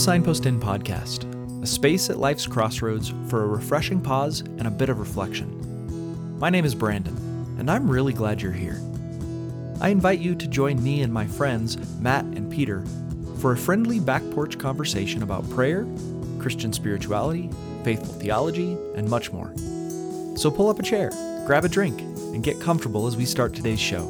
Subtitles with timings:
[0.00, 1.26] Signpost Inn podcast,
[1.62, 6.38] a space at life's crossroads for a refreshing pause and a bit of reflection.
[6.38, 7.14] My name is Brandon,
[7.58, 8.80] and I'm really glad you're here.
[9.78, 12.82] I invite you to join me and my friends, Matt and Peter,
[13.40, 15.86] for a friendly back porch conversation about prayer,
[16.38, 17.50] Christian spirituality,
[17.84, 19.52] faithful theology, and much more.
[20.34, 21.10] So pull up a chair,
[21.46, 24.06] grab a drink, and get comfortable as we start today's show.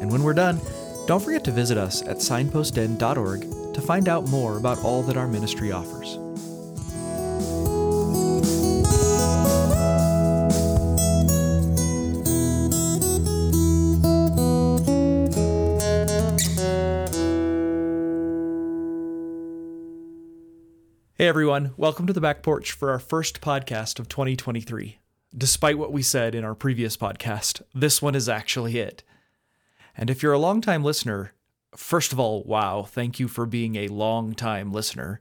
[0.00, 0.58] And when we're done,
[1.06, 5.28] don't forget to visit us at signpostinn.org to find out more about all that our
[5.28, 6.18] ministry offers.
[21.14, 24.98] Hey everyone, welcome to the back porch for our first podcast of 2023.
[25.36, 29.04] Despite what we said in our previous podcast, this one is actually it.
[29.96, 31.32] And if you're a longtime listener,
[31.78, 35.20] first of all, wow, thank you for being a long time listener.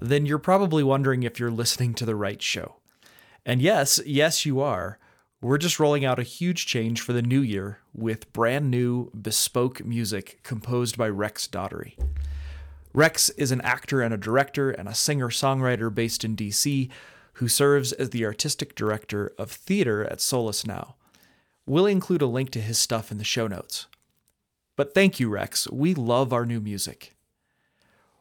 [0.00, 2.76] Then you're probably wondering if you're listening to the right show.
[3.44, 4.98] And yes, yes, you are.
[5.40, 9.84] We're just rolling out a huge change for the new year with brand new bespoke
[9.84, 11.96] music composed by Rex Daugherty.
[12.92, 16.90] Rex is an actor and a director and a singer songwriter based in DC
[17.34, 20.94] who serves as the artistic director of theater at Solas Nua.
[21.66, 23.86] We'll include a link to his stuff in the show notes.
[24.78, 25.68] But thank you, Rex.
[25.72, 27.12] We love our new music.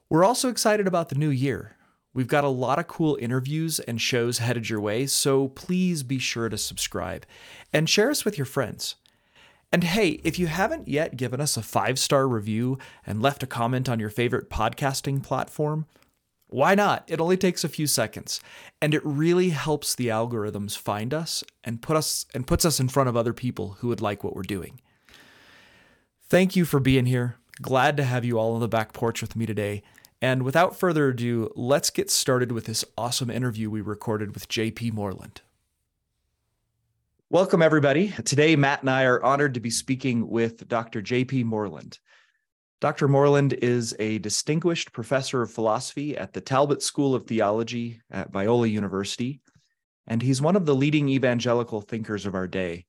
[0.10, 1.76] We're also excited about the new year.
[2.16, 6.18] We've got a lot of cool interviews and shows headed your way, so please be
[6.18, 7.28] sure to subscribe
[7.72, 8.96] and share us with your friends.
[9.72, 13.48] And hey, if you haven't yet given us a five star review and left a
[13.48, 15.86] comment on your favorite podcasting platform,
[16.48, 17.04] why not?
[17.08, 18.42] It only takes a few seconds,
[18.82, 22.90] and it really helps the algorithms find us and put us and puts us in
[22.90, 24.80] front of other people who would like what we're doing.
[26.30, 27.38] Thank you for being here.
[27.62, 29.82] Glad to have you all on the back porch with me today.
[30.22, 34.92] And without further ado, let's get started with this awesome interview we recorded with JP
[34.92, 35.40] Moreland.
[37.30, 38.10] Welcome, everybody.
[38.26, 41.02] Today, Matt and I are honored to be speaking with Dr.
[41.02, 42.00] JP Moreland.
[42.82, 43.08] Dr.
[43.08, 48.70] Moreland is a distinguished professor of philosophy at the Talbot School of Theology at Biola
[48.70, 49.40] University,
[50.08, 52.86] and he's one of the leading evangelical thinkers of our day.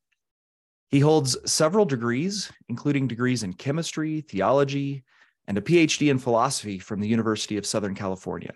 [0.88, 5.04] He holds several degrees, including degrees in chemistry, theology,
[5.46, 8.54] and a PhD in philosophy from the University of Southern California.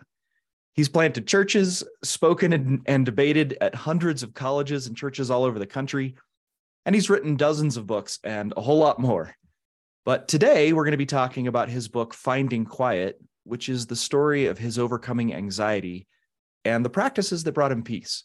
[0.74, 5.58] He's planted churches, spoken and, and, debated at hundreds of colleges and churches all over
[5.58, 6.14] the country,
[6.86, 9.34] and he's written dozens of books and a whole lot more.
[10.06, 13.96] But today we're going to be talking about his book, Finding Quiet, which is the
[13.96, 16.06] story of his overcoming anxiety
[16.64, 18.24] and the practices that brought him peace.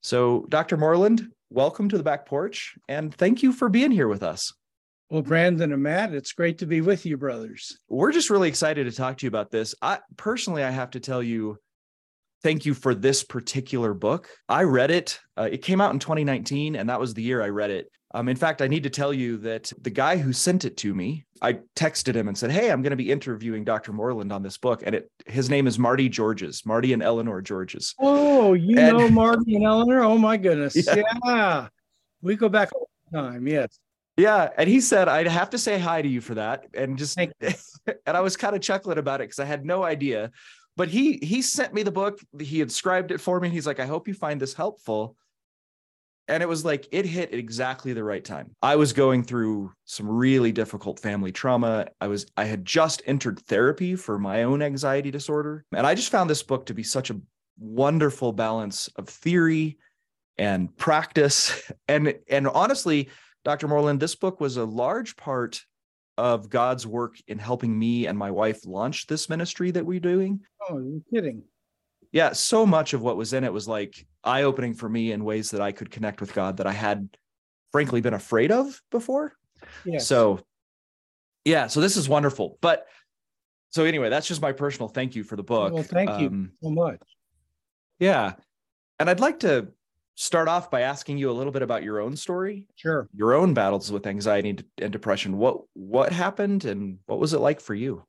[0.00, 0.76] So, Dr.
[0.76, 4.52] Moreland, welcome to the back porch and thank you for being here with us.
[5.08, 7.78] Well, Brandon and Matt, it's great to be with you, brothers.
[7.88, 9.74] We're just really excited to talk to you about this.
[9.80, 11.58] I personally, I have to tell you,
[12.42, 14.28] thank you for this particular book.
[14.48, 15.20] I read it.
[15.36, 17.88] Uh, it came out in 2019, and that was the year I read it.
[18.14, 20.94] Um, in fact, I need to tell you that the guy who sent it to
[20.94, 23.92] me, I texted him and said, "Hey, I'm going to be interviewing Dr.
[23.92, 27.94] Moreland on this book," and it his name is Marty Georges, Marty and Eleanor Georges.
[27.98, 30.02] Oh, you and, know Marty and Eleanor?
[30.02, 31.02] Oh my goodness, yeah.
[31.24, 31.68] yeah.
[32.22, 33.46] We go back all the time.
[33.46, 33.78] Yes.
[34.16, 37.18] Yeah, and he said I'd have to say hi to you for that, and just
[37.20, 37.36] and
[38.06, 40.30] I was kind of chuckling about it because I had no idea,
[40.76, 42.20] but he he sent me the book.
[42.40, 43.50] He inscribed it for me.
[43.50, 45.16] He's like, I hope you find this helpful
[46.28, 48.50] and it was like it hit exactly the right time.
[48.62, 51.88] I was going through some really difficult family trauma.
[52.00, 55.64] I was i had just entered therapy for my own anxiety disorder.
[55.72, 57.20] And i just found this book to be such a
[57.58, 59.78] wonderful balance of theory
[60.38, 61.70] and practice.
[61.88, 63.08] And and honestly
[63.44, 65.64] dr moreland this book was a large part
[66.18, 70.40] of god's work in helping me and my wife launch this ministry that we're doing.
[70.68, 71.44] Oh you're kidding.
[72.12, 75.24] Yeah, so much of what was in it was like eye opening for me in
[75.24, 77.08] ways that I could connect with God that I had
[77.72, 79.32] frankly been afraid of before.
[79.84, 80.06] Yes.
[80.06, 80.40] So,
[81.44, 82.58] yeah, so this is wonderful.
[82.60, 82.86] But
[83.70, 85.72] so anyway, that's just my personal thank you for the book.
[85.72, 87.00] Well, thank um, you so much.
[87.98, 88.34] Yeah.
[88.98, 89.68] And I'd like to
[90.14, 92.66] start off by asking you a little bit about your own story.
[92.74, 93.08] Sure.
[93.14, 95.36] Your own battles with anxiety and depression.
[95.36, 98.02] What what happened and what was it like for you?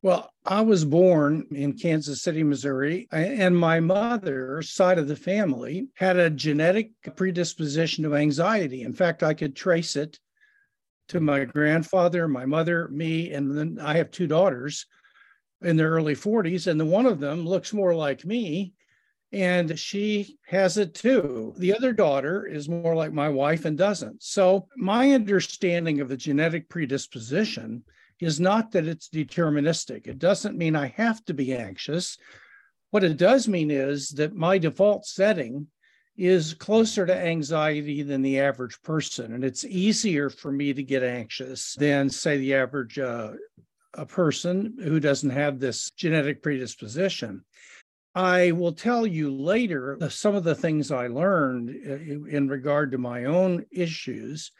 [0.00, 5.88] Well, I was born in Kansas City, Missouri, and my mother's side of the family
[5.94, 8.82] had a genetic predisposition to anxiety.
[8.82, 10.20] In fact, I could trace it
[11.08, 14.86] to my grandfather, my mother, me, and then I have two daughters
[15.62, 18.74] in their early 40s, and the one of them looks more like me,
[19.32, 21.54] and she has it too.
[21.58, 24.22] The other daughter is more like my wife and doesn't.
[24.22, 27.82] So, my understanding of the genetic predisposition
[28.20, 30.06] is not that it's deterministic.
[30.06, 32.18] It doesn't mean I have to be anxious.
[32.90, 35.68] What it does mean is that my default setting
[36.16, 39.34] is closer to anxiety than the average person.
[39.34, 43.32] And it's easier for me to get anxious than, say, the average uh,
[43.94, 47.44] a person who doesn't have this genetic predisposition.
[48.14, 51.94] I will tell you later some of the things I learned uh,
[52.28, 54.50] in regard to my own issues.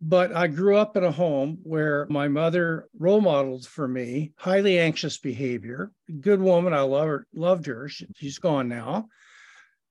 [0.00, 4.78] But I grew up in a home where my mother role modeled for me highly
[4.78, 5.90] anxious behavior.
[6.20, 7.88] Good woman, I love her, loved her.
[7.88, 9.08] She's gone now.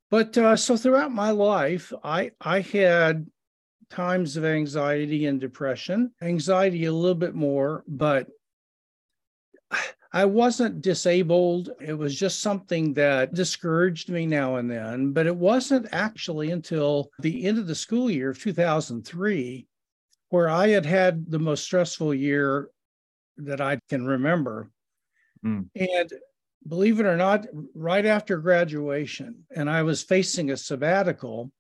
[0.10, 3.28] But uh, so throughout my life, I I had
[3.90, 6.12] times of anxiety and depression.
[6.22, 8.28] Anxiety a little bit more, but
[10.14, 11.70] I wasn't disabled.
[11.82, 15.12] It was just something that discouraged me now and then.
[15.12, 19.68] But it wasn't actually until the end of the school year of 2003
[20.30, 22.70] where I had had the most stressful year
[23.38, 24.70] that I can remember.
[25.46, 25.70] Mm.
[25.76, 26.14] And
[26.68, 31.52] believe it or not, right after graduation, and I was facing a sabbatical.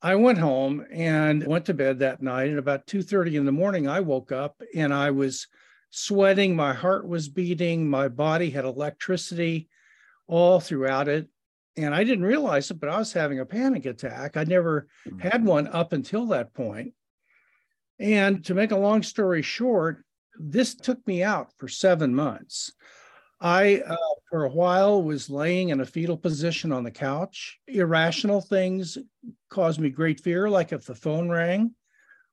[0.00, 2.50] I went home and went to bed that night.
[2.50, 5.46] And about 2:30 in the morning, I woke up and I was
[5.90, 9.68] sweating, my heart was beating, my body had electricity
[10.26, 11.28] all throughout it.
[11.76, 14.36] And I didn't realize it, but I was having a panic attack.
[14.36, 15.18] I'd never mm-hmm.
[15.20, 16.94] had one up until that point.
[18.02, 20.04] And to make a long story short,
[20.36, 22.72] this took me out for seven months.
[23.40, 23.96] I, uh,
[24.28, 27.60] for a while, was laying in a fetal position on the couch.
[27.68, 28.98] Irrational things
[29.50, 31.74] caused me great fear, like if the phone rang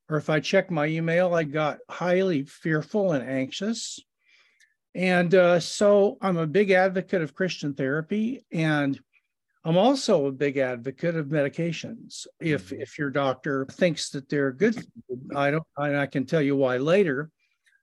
[0.08, 4.00] or if I checked my email, I got highly fearful and anxious.
[4.96, 8.44] And uh, so I'm a big advocate of Christian therapy.
[8.50, 8.98] And
[9.64, 12.26] I'm also a big advocate of medications.
[12.40, 12.82] If mm-hmm.
[12.82, 14.84] if your doctor thinks that they're good,
[15.36, 15.64] I don't.
[15.76, 17.30] and I can tell you why later.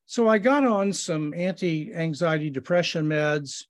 [0.05, 3.65] So I got on some anti-anxiety depression meds,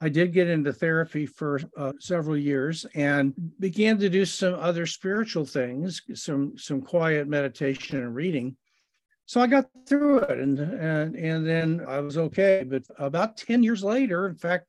[0.00, 4.84] I did get into therapy for uh, several years and began to do some other
[4.84, 8.56] spiritual things, some some quiet meditation and reading.
[9.24, 12.64] So I got through it, and and and then I was okay.
[12.68, 14.66] But about ten years later, in fact,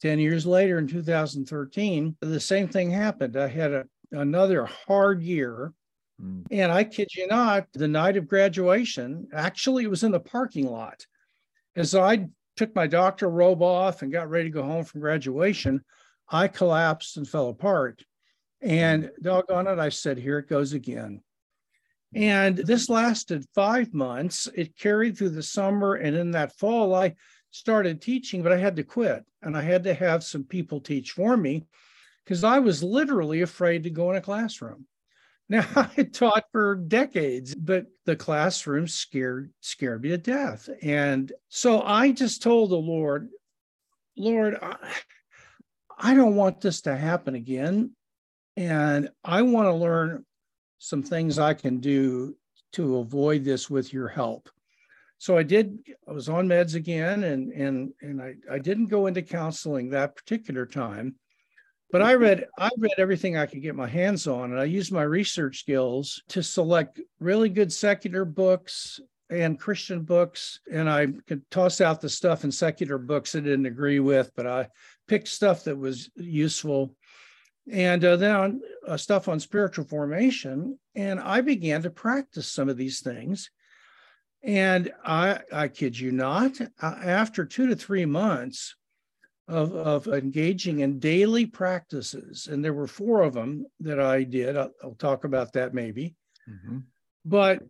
[0.00, 3.36] ten years later, in 2013, the same thing happened.
[3.36, 5.72] I had a, another hard year.
[6.22, 6.46] Mm.
[6.50, 10.66] And I kid you not, the night of graduation, actually, it was in the parking
[10.66, 11.06] lot.
[11.76, 15.82] As I took my doctor robe off and got ready to go home from graduation,
[16.28, 18.04] I collapsed and fell apart.
[18.60, 21.22] And doggone it, I said, here it goes again.
[22.14, 24.48] And this lasted five months.
[24.54, 25.94] It carried through the summer.
[25.94, 27.14] And in that fall, I
[27.50, 31.12] started teaching, but I had to quit and I had to have some people teach
[31.12, 31.66] for me
[32.24, 34.86] because I was literally afraid to go in a classroom.
[35.50, 40.68] Now I taught for decades, but the classroom scared scared me to death.
[40.80, 43.30] And so I just told the Lord,
[44.16, 44.76] Lord, I,
[45.98, 47.96] I don't want this to happen again.
[48.56, 50.24] And I want to learn
[50.78, 52.36] some things I can do
[52.74, 54.48] to avoid this with your help.
[55.20, 55.78] So I did,
[56.08, 60.16] I was on meds again and and and I, I didn't go into counseling that
[60.16, 61.16] particular time.
[61.92, 64.92] But I read I read everything I could get my hands on, and I used
[64.92, 68.98] my research skills to select really good secular books
[69.28, 70.60] and Christian books.
[70.72, 74.46] And I could toss out the stuff in secular books I didn't agree with, but
[74.46, 74.68] I
[75.06, 76.96] picked stuff that was useful.
[77.70, 82.70] And uh, then on, uh, stuff on spiritual formation, and I began to practice some
[82.70, 83.50] of these things.
[84.42, 88.74] And I, I kid you not, after two to three months,
[89.50, 92.48] of, of engaging in daily practices.
[92.50, 94.56] And there were four of them that I did.
[94.56, 96.14] I'll, I'll talk about that maybe.
[96.48, 96.78] Mm-hmm.
[97.24, 97.62] But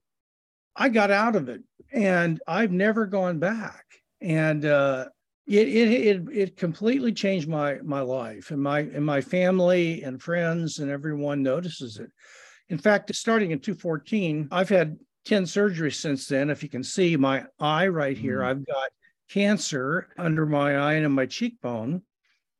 [0.77, 3.85] I got out of it and I've never gone back.
[4.21, 5.07] And uh,
[5.47, 10.23] it, it, it, it completely changed my, my life and my, and my family and
[10.23, 12.11] friends and everyone notices it.
[12.69, 14.99] In fact, starting in 214, I've had
[15.31, 16.51] 10 surgeries since then.
[16.51, 18.49] If you can see my eye right here, mm-hmm.
[18.49, 18.91] I've got
[19.31, 22.03] cancer under my eye and in my cheekbone.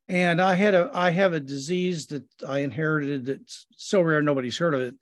[0.07, 4.57] And I had a I have a disease that I inherited that's so rare nobody's
[4.57, 4.95] heard of it,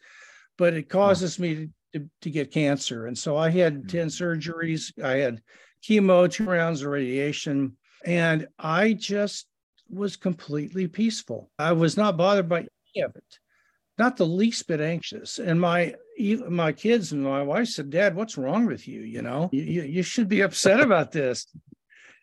[0.57, 3.05] but it causes me to, to get cancer.
[3.05, 4.11] And so I had 10 mm.
[4.11, 5.41] surgeries, I had
[5.88, 9.45] chemo, two rounds of radiation, and I just
[9.91, 11.51] was completely peaceful.
[11.59, 13.39] I was not bothered by any of it,
[14.00, 15.38] not the least bit anxious.
[15.38, 15.94] And my
[16.48, 19.01] my kids and my wife said, Dad, what's wrong with you?
[19.01, 21.46] You know, you, you should be upset about this.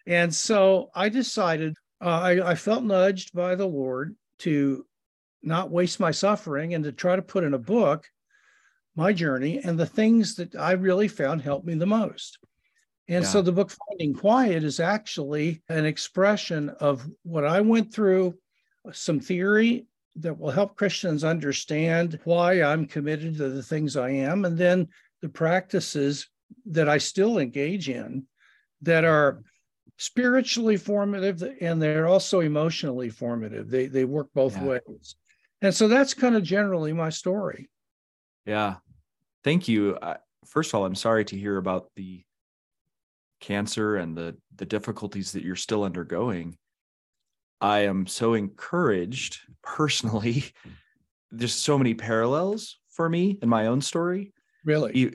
[0.06, 4.86] And so I decided, uh, I, I felt nudged by the Lord to
[5.42, 8.08] not waste my suffering and to try to put in a book
[8.96, 12.38] my journey and the things that I really found helped me the most.
[13.08, 13.30] And yeah.
[13.30, 18.34] so the book Finding Quiet is actually an expression of what I went through,
[18.92, 24.44] some theory that will help Christians understand why I'm committed to the things I am,
[24.44, 24.88] and then
[25.22, 26.28] the practices
[26.66, 28.24] that I still engage in
[28.82, 29.42] that are
[29.98, 33.70] spiritually formative and they're also emotionally formative.
[33.70, 34.64] They they work both yeah.
[34.64, 35.16] ways.
[35.62, 37.68] And so that's kind of generally my story.
[38.44, 38.76] Yeah.
[39.42, 39.98] Thank you.
[40.46, 42.24] first of all, I'm sorry to hear about the
[43.40, 46.56] cancer and the the difficulties that you're still undergoing.
[47.60, 50.44] I am so encouraged personally.
[51.30, 54.32] There's so many parallels for me in my own story.
[54.64, 55.14] Really?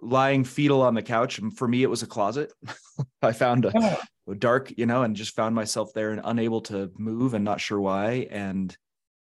[0.00, 1.38] lying fetal on the couch.
[1.38, 2.52] And for me, it was a closet.
[3.22, 6.90] I found a, a, dark, you know, and just found myself there and unable to
[6.96, 8.28] move and not sure why.
[8.30, 8.76] And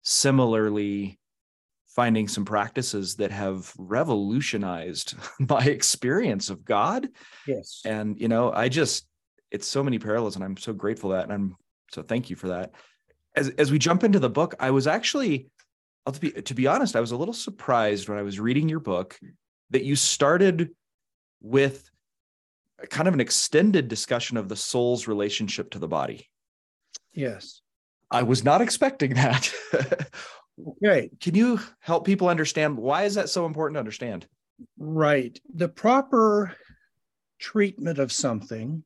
[0.02, 1.18] similarly,
[1.88, 5.14] finding some practices that have revolutionized
[5.48, 7.08] my experience of God.
[7.46, 7.82] Yes.
[7.84, 9.06] And, you know, I just,
[9.50, 11.24] it's so many parallels and I'm so grateful that.
[11.24, 11.56] And I'm
[11.90, 12.72] so thank you for that.
[13.36, 15.48] As, as we jump into the book, I was actually,
[16.10, 18.80] to be, to be honest, I was a little surprised when I was reading your
[18.80, 19.18] book
[19.70, 20.70] that you started
[21.40, 21.88] with
[22.88, 26.28] kind of an extended discussion of the soul's relationship to the body.
[27.12, 27.60] Yes.
[28.10, 29.52] I was not expecting that.
[30.84, 31.10] okay.
[31.20, 34.26] Can you help people understand why is that so important to understand?
[34.78, 35.38] Right.
[35.54, 36.54] The proper
[37.38, 38.84] treatment of something,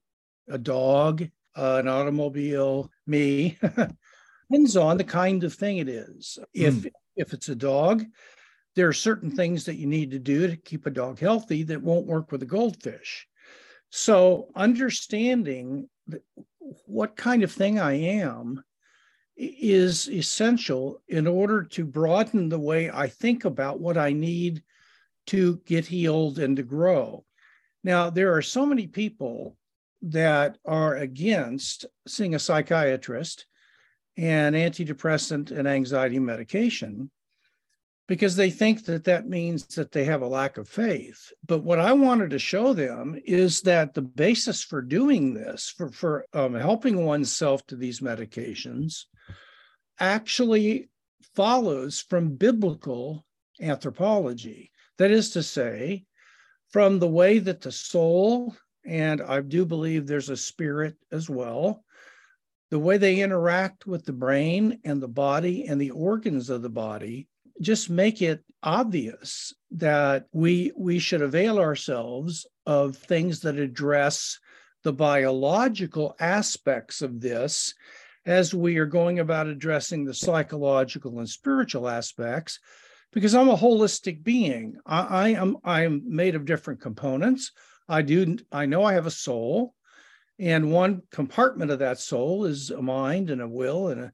[0.48, 3.58] a dog, uh, an automobile, me,
[4.50, 6.38] depends on the kind of thing it is.
[6.52, 6.90] If mm.
[7.16, 8.04] if it's a dog,
[8.74, 11.82] there are certain things that you need to do to keep a dog healthy that
[11.82, 13.26] won't work with a goldfish.
[13.90, 15.88] So, understanding
[16.86, 18.62] what kind of thing I am
[19.36, 24.62] is essential in order to broaden the way I think about what I need
[25.26, 27.24] to get healed and to grow.
[27.82, 29.56] Now, there are so many people
[30.10, 33.46] that are against seeing a psychiatrist
[34.16, 37.10] and antidepressant and anxiety medication
[38.06, 41.32] because they think that that means that they have a lack of faith.
[41.46, 45.90] But what I wanted to show them is that the basis for doing this, for,
[45.90, 49.04] for um, helping oneself to these medications,
[49.98, 50.90] actually
[51.34, 53.24] follows from biblical
[53.60, 54.70] anthropology.
[54.98, 56.04] That is to say,
[56.70, 58.54] from the way that the soul,
[58.84, 61.84] and I do believe there's a spirit as well,
[62.70, 66.70] the way they interact with the brain and the body and the organs of the
[66.70, 67.28] body
[67.60, 74.38] just make it obvious that we we should avail ourselves of things that address
[74.82, 77.74] the biological aspects of this
[78.26, 82.58] as we are going about addressing the psychological and spiritual aspects
[83.12, 84.76] because i'm a holistic being.
[84.86, 87.52] I, I am i'm made of different components
[87.88, 89.74] i do i know i have a soul
[90.38, 94.12] and one compartment of that soul is a mind and a will and a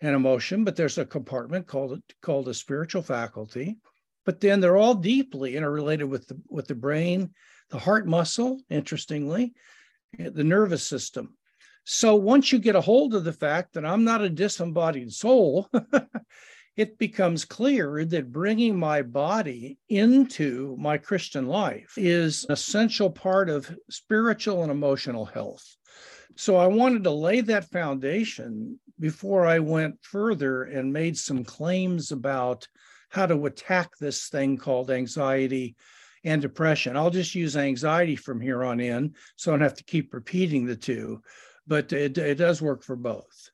[0.00, 3.78] and emotion, but there's a compartment called called a spiritual faculty.
[4.26, 7.30] But then they're all deeply interrelated with the with the brain,
[7.70, 9.54] the heart muscle, interestingly,
[10.18, 11.36] the nervous system.
[11.84, 15.70] So once you get a hold of the fact that I'm not a disembodied soul,
[16.76, 23.48] it becomes clear that bringing my body into my Christian life is an essential part
[23.48, 25.64] of spiritual and emotional health.
[26.36, 32.10] So I wanted to lay that foundation before I went further and made some claims
[32.10, 32.66] about
[33.10, 35.76] how to attack this thing called anxiety
[36.24, 36.96] and depression.
[36.96, 40.66] I'll just use anxiety from here on in, so I don't have to keep repeating
[40.66, 41.22] the two,
[41.68, 43.50] but it, it does work for both.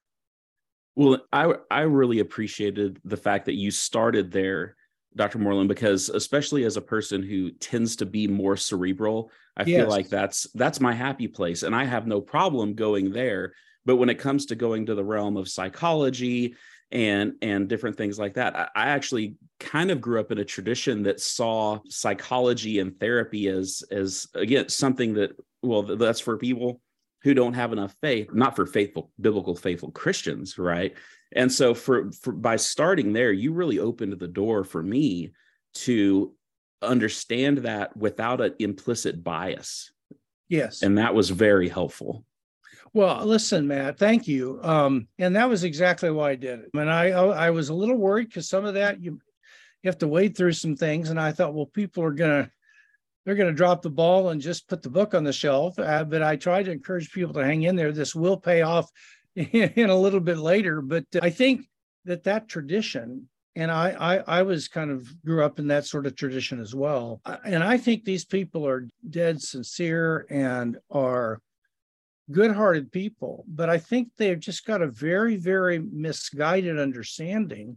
[1.00, 4.76] Well, I I really appreciated the fact that you started there
[5.16, 5.38] Dr.
[5.38, 9.80] Moreland, because especially as a person who tends to be more cerebral, I yes.
[9.80, 13.54] feel like that's that's my happy place, and I have no problem going there.
[13.86, 16.54] But when it comes to going to the realm of psychology
[16.92, 20.44] and and different things like that, I, I actually kind of grew up in a
[20.44, 26.82] tradition that saw psychology and therapy as as again something that well that's for people
[27.22, 30.94] who don't have enough faith, not for faithful biblical faithful Christians, right?
[31.32, 35.32] And so for, for by starting there, you really opened the door for me
[35.74, 36.34] to
[36.82, 39.92] understand that without an implicit bias.
[40.48, 40.82] Yes.
[40.82, 42.24] And that was very helpful.
[42.92, 44.58] Well, listen, Matt, thank you.
[44.62, 46.70] Um, and that was exactly why I did it.
[46.74, 49.20] And I I was a little worried because some of that you
[49.82, 51.10] you have to wade through some things.
[51.10, 52.50] And I thought, well, people are gonna
[53.24, 55.78] they're gonna drop the ball and just put the book on the shelf.
[55.78, 57.92] Uh, but I tried to encourage people to hang in there.
[57.92, 58.90] This will pay off
[59.34, 60.80] in a little bit later.
[60.80, 61.66] But I think
[62.04, 66.06] that that tradition and I, I i was kind of grew up in that sort
[66.06, 71.40] of tradition as well and i think these people are dead sincere and are
[72.30, 77.76] good-hearted people but i think they've just got a very very misguided understanding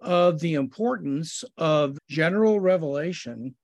[0.00, 3.54] of the importance of general revelation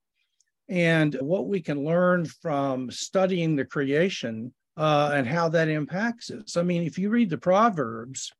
[0.67, 6.57] and what we can learn from studying the creation uh, and how that impacts us.
[6.57, 8.31] I mean if you read the proverbs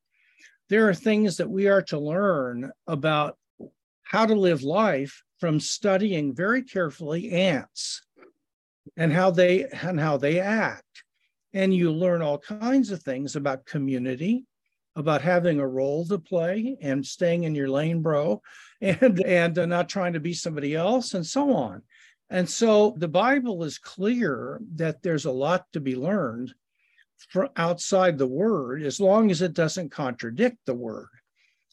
[0.68, 3.36] there are things that we are to learn about
[4.02, 8.02] how to live life from studying very carefully ants
[8.96, 11.04] and how they and how they act.
[11.52, 14.44] And you learn all kinds of things about community
[14.96, 18.40] about having a role to play and staying in your lane bro
[18.80, 21.82] and and uh, not trying to be somebody else and so on
[22.30, 26.52] and so the bible is clear that there's a lot to be learned
[27.28, 31.08] from outside the word as long as it doesn't contradict the word.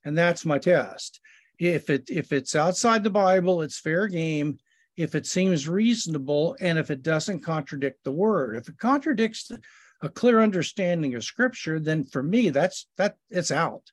[0.06, 1.20] And that's my test.
[1.60, 4.58] If it if it's outside the bible it's fair game.
[4.96, 8.56] If it seems reasonable and if it doesn't contradict the word.
[8.58, 9.52] If it contradicts
[10.02, 13.84] a clear understanding of scripture then for me that's that it's out.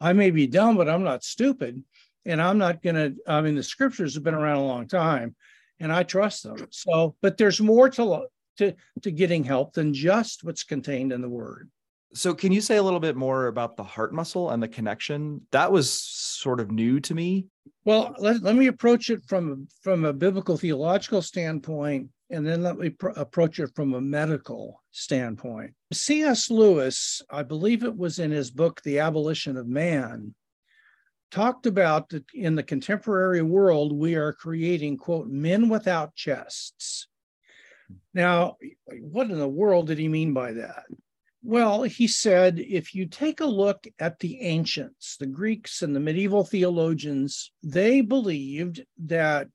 [0.00, 1.82] I may be dumb but i'm not stupid
[2.24, 5.36] and i'm not to i mean the scriptures have been around a long time
[5.82, 8.26] and i trust them so but there's more to
[8.58, 11.70] to, to getting help than just what's contained in the word.
[12.14, 15.40] So, can you say a little bit more about the heart muscle and the connection?
[15.50, 17.46] That was sort of new to me.
[17.86, 22.76] Well, let, let me approach it from, from a biblical theological standpoint, and then let
[22.76, 25.72] me pr- approach it from a medical standpoint.
[25.90, 26.50] C.S.
[26.50, 30.34] Lewis, I believe it was in his book, The Abolition of Man,
[31.32, 37.08] talked about that in the contemporary world, we are creating, quote, men without chests.
[38.14, 38.56] Now,
[39.00, 40.84] what in the world did he mean by that?
[41.42, 46.00] Well, he said if you take a look at the ancients, the Greeks and the
[46.00, 49.48] medieval theologians, they believed that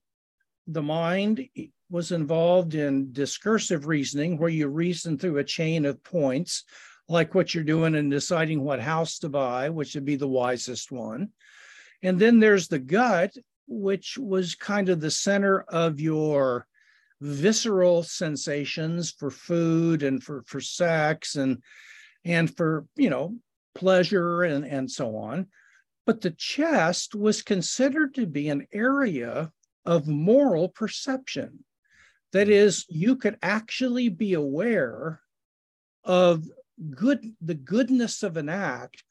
[0.65, 1.47] the mind
[1.89, 6.65] was involved in discursive reasoning, where you reason through a chain of points,
[7.07, 10.91] like what you're doing in deciding what house to buy, which would be the wisest
[10.91, 11.29] one.
[12.03, 13.33] And then there's the gut,
[13.67, 16.67] which was kind of the center of your
[17.19, 21.63] visceral sensations for food and for for sex and
[22.23, 23.35] and for you know
[23.75, 25.47] pleasure and and so on.
[26.05, 29.51] But the chest was considered to be an area
[29.85, 31.63] of moral perception.
[32.33, 35.21] That is you could actually be aware
[36.03, 36.45] of
[36.91, 39.03] good the goodness of an act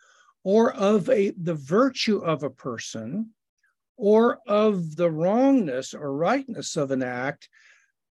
[0.47, 3.31] or of a the virtue of a person
[3.97, 7.49] or of the wrongness or rightness of an act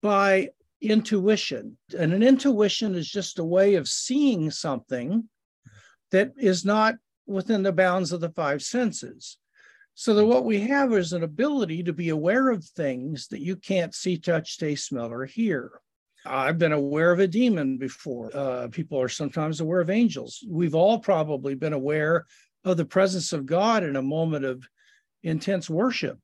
[0.01, 0.47] by
[0.79, 1.77] intuition.
[1.99, 5.27] And an intuition is just a way of seeing something
[6.11, 6.95] that is not
[7.27, 9.37] within the bounds of the five senses.
[9.93, 13.57] So that what we have is an ability to be aware of things that you
[13.57, 15.81] can't see, touch, taste, smell, or hear.
[16.25, 18.29] I've been aware of a demon before.
[18.33, 20.43] Uh, people are sometimes aware of angels.
[20.47, 22.25] We've all probably been aware
[22.63, 24.67] of the presence of God in a moment of
[25.23, 26.19] intense worship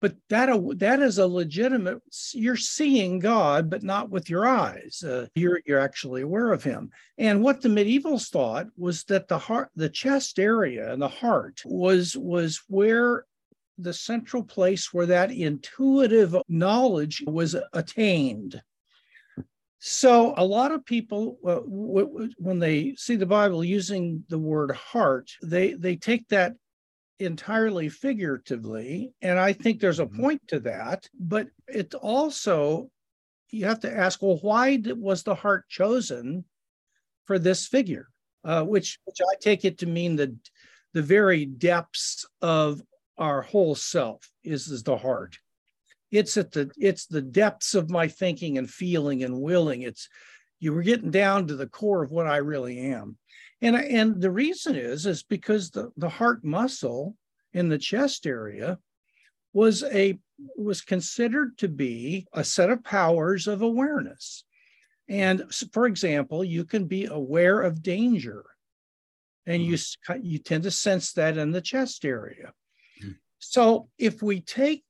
[0.00, 2.00] but that that is a legitimate
[2.32, 6.90] you're seeing god but not with your eyes uh, you're you're actually aware of him
[7.18, 11.60] and what the medievals thought was that the heart the chest area and the heart
[11.64, 13.24] was was where
[13.78, 18.60] the central place where that intuitive knowledge was attained
[19.78, 24.38] so a lot of people uh, w- w- when they see the bible using the
[24.38, 26.54] word heart they they take that
[27.18, 29.12] entirely figuratively.
[29.22, 30.20] And I think there's a mm-hmm.
[30.20, 31.08] point to that.
[31.18, 32.90] But it also,
[33.50, 36.44] you have to ask, well, why was the heart chosen
[37.24, 38.08] for this figure?
[38.44, 40.36] Uh, which, which I take it to mean the,
[40.94, 42.80] the very depths of
[43.18, 45.36] our whole self is, is the heart.
[46.10, 49.82] It's at the it's the depths of my thinking and feeling and willing.
[49.82, 50.08] It's
[50.60, 53.16] you were getting down to the core of what I really am.
[53.60, 57.16] And, and the reason is, is because the, the heart muscle
[57.52, 58.78] in the chest area
[59.52, 60.18] was a
[60.56, 64.44] was considered to be a set of powers of awareness.
[65.08, 68.44] And for example, you can be aware of danger
[69.46, 70.20] and you, mm-hmm.
[70.22, 72.52] you tend to sense that in the chest area.
[73.02, 73.12] Mm-hmm.
[73.38, 74.84] So if we take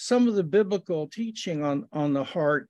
[0.00, 2.68] some of the biblical teaching on, on the heart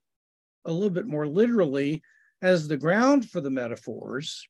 [0.65, 2.03] a little bit more literally
[2.41, 4.45] as the ground for the metaphors,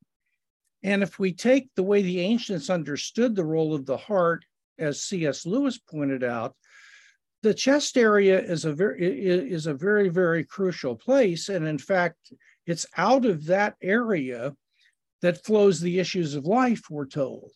[0.81, 4.45] and if we take the way the ancients understood the role of the heart,
[4.79, 5.45] as C.S.
[5.45, 6.55] Lewis pointed out,
[7.43, 12.33] the chest area is a very is a very very crucial place, and in fact,
[12.65, 14.55] it's out of that area
[15.21, 16.81] that flows the issues of life.
[16.89, 17.51] We're told,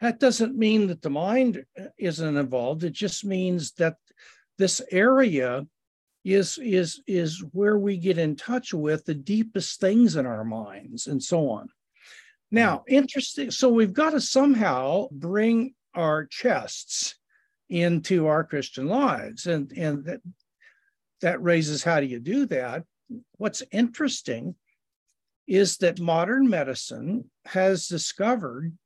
[0.00, 1.64] That doesn't mean that the mind
[1.98, 2.84] isn't involved.
[2.84, 3.96] It just means that
[4.58, 5.66] this area
[6.24, 11.06] is is is where we get in touch with the deepest things in our minds
[11.06, 11.68] and so on.
[12.50, 12.94] Now, mm-hmm.
[12.94, 13.50] interesting.
[13.50, 17.16] So we've got to somehow bring our chests
[17.68, 20.20] into our Christian lives, and and that
[21.20, 22.84] that raises how do you do that?
[23.36, 24.54] What's interesting
[25.46, 28.76] is that modern medicine has discovered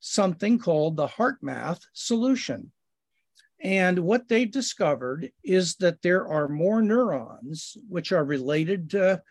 [0.00, 2.72] something called the HeartMath solution.
[3.64, 9.22] And what they've discovered is that there are more neurons which are related to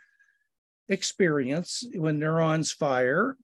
[0.89, 1.83] experience.
[1.93, 3.37] When neurons fire,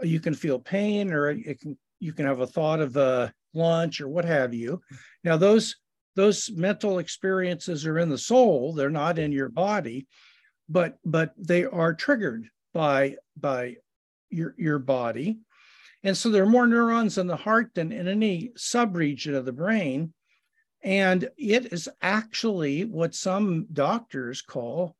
[0.00, 4.00] you can feel pain or it can, you can have a thought of a lunch
[4.00, 4.80] or what have you.
[5.22, 5.76] Now, those
[6.16, 10.06] those mental experiences are in the soul they're not in your body
[10.68, 13.76] but but they are triggered by by
[14.30, 15.38] your your body
[16.04, 19.52] and so there are more neurons in the heart than in any subregion of the
[19.52, 20.12] brain.
[20.82, 24.96] And it is actually what some doctors call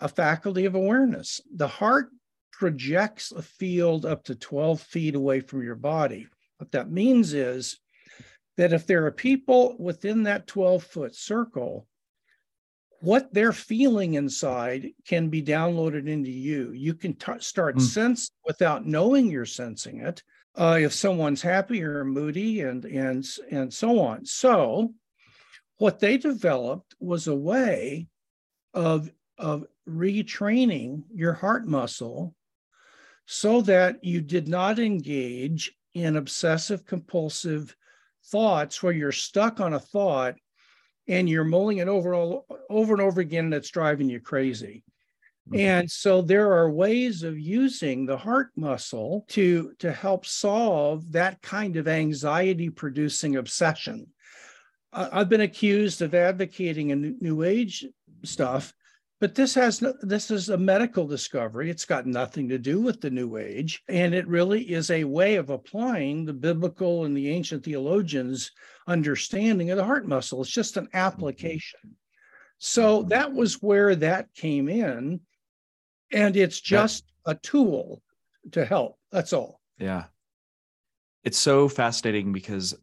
[0.00, 1.40] a faculty of awareness.
[1.54, 2.08] The heart
[2.50, 6.26] projects a field up to 12 feet away from your body.
[6.58, 7.78] What that means is
[8.56, 11.86] that if there are people within that 12 foot circle,
[13.02, 16.70] what they're feeling inside can be downloaded into you.
[16.70, 17.82] You can t- start mm.
[17.82, 20.22] sense without knowing you're sensing it.
[20.54, 24.24] Uh, if someone's happy or moody and and and so on.
[24.24, 24.94] So,
[25.78, 28.06] what they developed was a way
[28.72, 32.34] of of retraining your heart muscle
[33.26, 37.74] so that you did not engage in obsessive compulsive
[38.26, 40.36] thoughts where you're stuck on a thought
[41.08, 44.84] and you're mulling it over all, over and over again that's driving you crazy.
[45.48, 45.60] Mm-hmm.
[45.60, 51.42] And so there are ways of using the heart muscle to to help solve that
[51.42, 54.06] kind of anxiety producing obsession.
[54.92, 57.86] Uh, I've been accused of advocating a new age
[58.22, 58.72] stuff
[59.22, 61.70] but this has no, this is a medical discovery.
[61.70, 65.36] It's got nothing to do with the New Age, and it really is a way
[65.36, 68.50] of applying the biblical and the ancient theologians'
[68.88, 70.42] understanding of the heart muscle.
[70.42, 71.96] It's just an application.
[72.58, 73.10] So mm-hmm.
[73.10, 75.20] that was where that came in,
[76.10, 78.02] and it's just a tool
[78.50, 78.98] to help.
[79.12, 79.60] That's all.
[79.78, 80.06] Yeah,
[81.22, 82.74] it's so fascinating because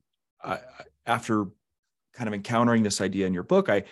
[0.41, 0.59] I,
[1.05, 1.47] after
[2.13, 3.83] kind of encountering this idea in your book, I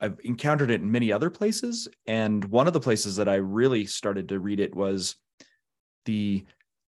[0.00, 1.88] I've encountered it in many other places.
[2.06, 5.16] And one of the places that I really started to read it was
[6.06, 6.44] the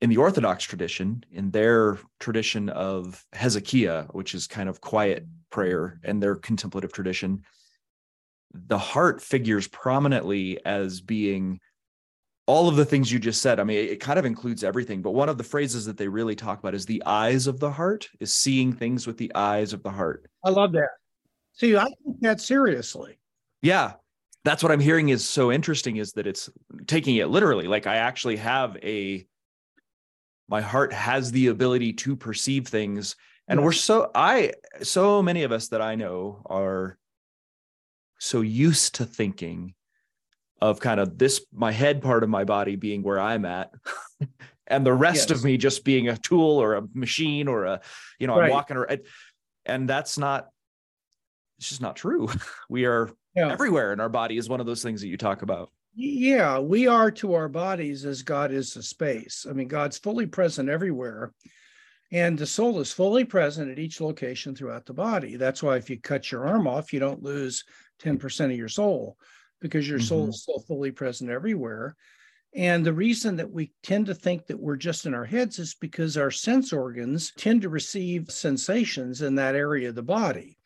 [0.00, 5.98] in the Orthodox tradition, in their tradition of hesychia, which is kind of quiet prayer
[6.04, 7.42] and their contemplative tradition,
[8.52, 11.58] the heart figures prominently as being
[12.46, 13.58] all of the things you just said.
[13.58, 16.36] I mean, it kind of includes everything, but one of the phrases that they really
[16.36, 19.82] talk about is the eyes of the heart, is seeing things with the eyes of
[19.82, 20.26] the heart.
[20.44, 20.90] I love that.
[21.54, 23.18] See, I take that seriously.
[23.62, 23.94] Yeah.
[24.44, 26.50] That's what I'm hearing is so interesting is that it's
[26.86, 27.66] taking it literally.
[27.66, 29.26] Like I actually have a
[30.48, 33.16] my heart has the ability to perceive things.
[33.48, 36.98] And we're so I so many of us that I know are
[38.18, 39.74] so used to thinking
[40.60, 43.70] of kind of this my head part of my body being where I'm at.
[44.66, 45.38] and the rest yes.
[45.38, 47.80] of me just being a tool or a machine or a
[48.18, 48.46] you know right.
[48.46, 49.00] i'm walking around
[49.66, 50.48] and that's not
[51.58, 52.28] it's just not true.
[52.68, 53.52] We are yeah.
[53.52, 55.70] everywhere, and our body is one of those things that you talk about.
[55.94, 59.46] Yeah, we are to our bodies as God is to space.
[59.48, 61.32] I mean, God's fully present everywhere,
[62.10, 65.36] and the soul is fully present at each location throughout the body.
[65.36, 67.64] That's why if you cut your arm off, you don't lose
[68.02, 69.16] 10% of your soul
[69.60, 70.06] because your mm-hmm.
[70.06, 71.96] soul is still fully present everywhere.
[72.54, 75.74] And the reason that we tend to think that we're just in our heads is
[75.74, 80.56] because our sense organs tend to receive sensations in that area of the body.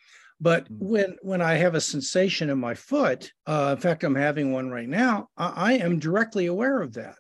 [0.40, 0.78] But mm.
[0.78, 4.70] when when I have a sensation in my foot, uh, in fact, I'm having one
[4.70, 5.28] right now.
[5.36, 7.18] I, I am directly aware of that.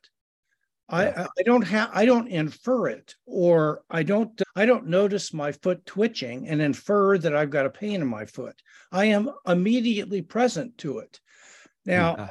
[0.90, 5.52] I, I don't have I don't infer it or I don't I don't notice my
[5.52, 8.54] foot twitching and infer that I've got a pain in my foot.
[8.90, 11.20] I am immediately present to it.
[11.84, 12.30] Now, yeah.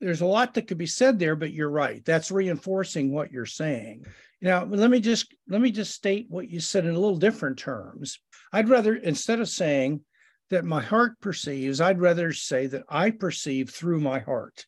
[0.00, 2.04] there's a lot that could be said there, but you're right.
[2.04, 4.06] That's reinforcing what you're saying.
[4.42, 7.58] Now, let me just let me just state what you said in a little different
[7.58, 8.18] terms.
[8.52, 10.00] I'd rather instead of saying
[10.54, 14.66] that my heart perceives, I'd rather say that I perceive through my heart.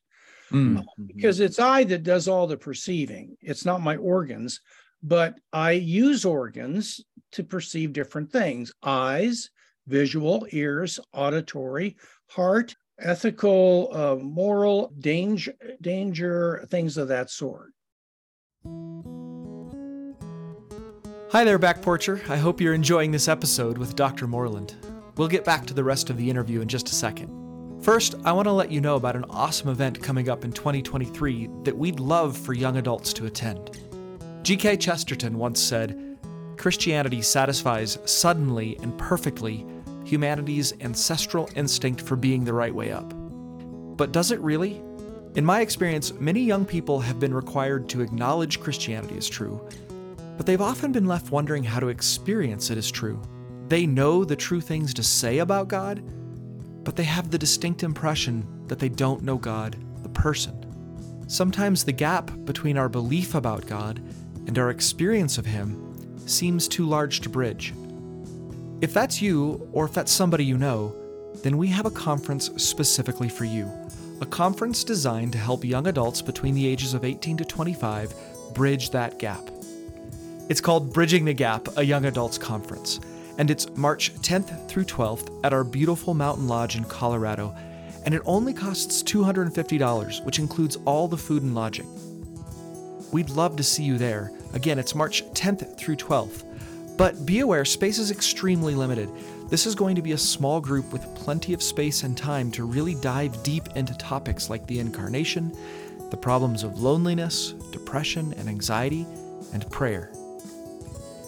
[0.52, 0.80] Mm-hmm.
[1.06, 3.36] Because it's I that does all the perceiving.
[3.40, 4.60] It's not my organs,
[5.02, 7.00] but I use organs
[7.32, 9.50] to perceive different things eyes,
[9.86, 11.96] visual, ears, auditory,
[12.28, 17.72] heart, ethical, uh, moral, danger, danger, things of that sort.
[21.30, 22.20] Hi there, Back Porcher.
[22.28, 24.26] I hope you're enjoying this episode with Dr.
[24.26, 24.74] Moreland.
[25.16, 27.82] We'll get back to the rest of the interview in just a second.
[27.82, 31.48] First, I want to let you know about an awesome event coming up in 2023
[31.62, 33.78] that we'd love for young adults to attend.
[34.42, 34.76] G.K.
[34.76, 36.18] Chesterton once said
[36.58, 39.64] Christianity satisfies suddenly and perfectly
[40.04, 43.12] humanity's ancestral instinct for being the right way up.
[43.96, 44.82] But does it really?
[45.34, 49.66] In my experience, many young people have been required to acknowledge Christianity as true,
[50.36, 53.20] but they've often been left wondering how to experience it as true.
[53.68, 56.02] They know the true things to say about God,
[56.84, 60.62] but they have the distinct impression that they don't know God, the person.
[61.28, 64.00] Sometimes the gap between our belief about God
[64.46, 67.74] and our experience of Him seems too large to bridge.
[68.80, 70.94] If that's you, or if that's somebody you know,
[71.42, 73.70] then we have a conference specifically for you.
[74.20, 78.14] A conference designed to help young adults between the ages of 18 to 25
[78.54, 79.50] bridge that gap.
[80.48, 83.00] It's called Bridging the Gap, a Young Adults Conference,
[83.38, 87.54] and it's March 10th through 12th at our beautiful mountain lodge in Colorado,
[88.04, 91.88] and it only costs $250, which includes all the food and lodging.
[93.12, 94.32] We'd love to see you there.
[94.54, 96.44] Again, it's March 10th through 12th.
[96.96, 99.10] But be aware, space is extremely limited.
[99.50, 102.64] This is going to be a small group with plenty of space and time to
[102.64, 105.52] really dive deep into topics like the incarnation,
[106.10, 109.06] the problems of loneliness, depression and anxiety,
[109.52, 110.10] and prayer.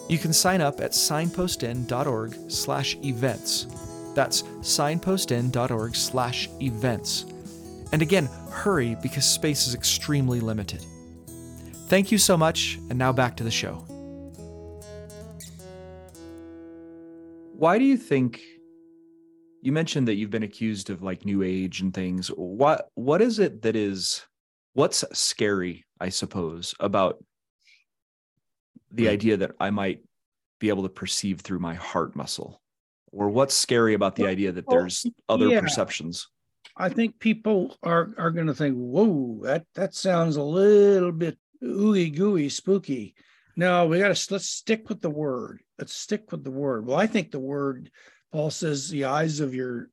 [0.09, 3.67] You can sign up at signpostinn.org slash events.
[4.15, 7.25] That's signpostinn.org slash events.
[7.91, 10.83] And again, hurry because space is extremely limited.
[11.87, 13.85] Thank you so much, and now back to the show.
[17.53, 18.41] Why do you think
[19.61, 22.29] you mentioned that you've been accused of like new age and things?
[22.29, 24.23] What what is it that is
[24.73, 27.23] what's scary, I suppose, about
[28.91, 29.11] the hmm.
[29.11, 30.03] idea that I might
[30.59, 32.61] be able to perceive through my heart muscle?
[33.11, 35.61] Or what's scary about the idea that there's other yeah.
[35.61, 36.27] perceptions?
[36.77, 41.37] I think people are are going to think, "Whoa, that that sounds a little bit
[41.63, 43.15] ooey gooey, spooky."
[43.55, 45.61] No, we got to let's stick with the word.
[45.77, 46.85] Let's stick with the word.
[46.85, 47.89] Well, I think the word
[48.31, 49.89] Paul says the eyes of your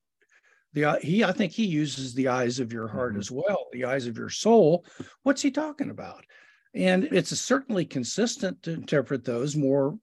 [0.73, 3.21] the he I think he uses the eyes of your heart mm-hmm.
[3.21, 4.85] as well, the eyes of your soul.
[5.23, 6.25] What's he talking about?
[6.77, 9.99] And it's certainly consistent to interpret those more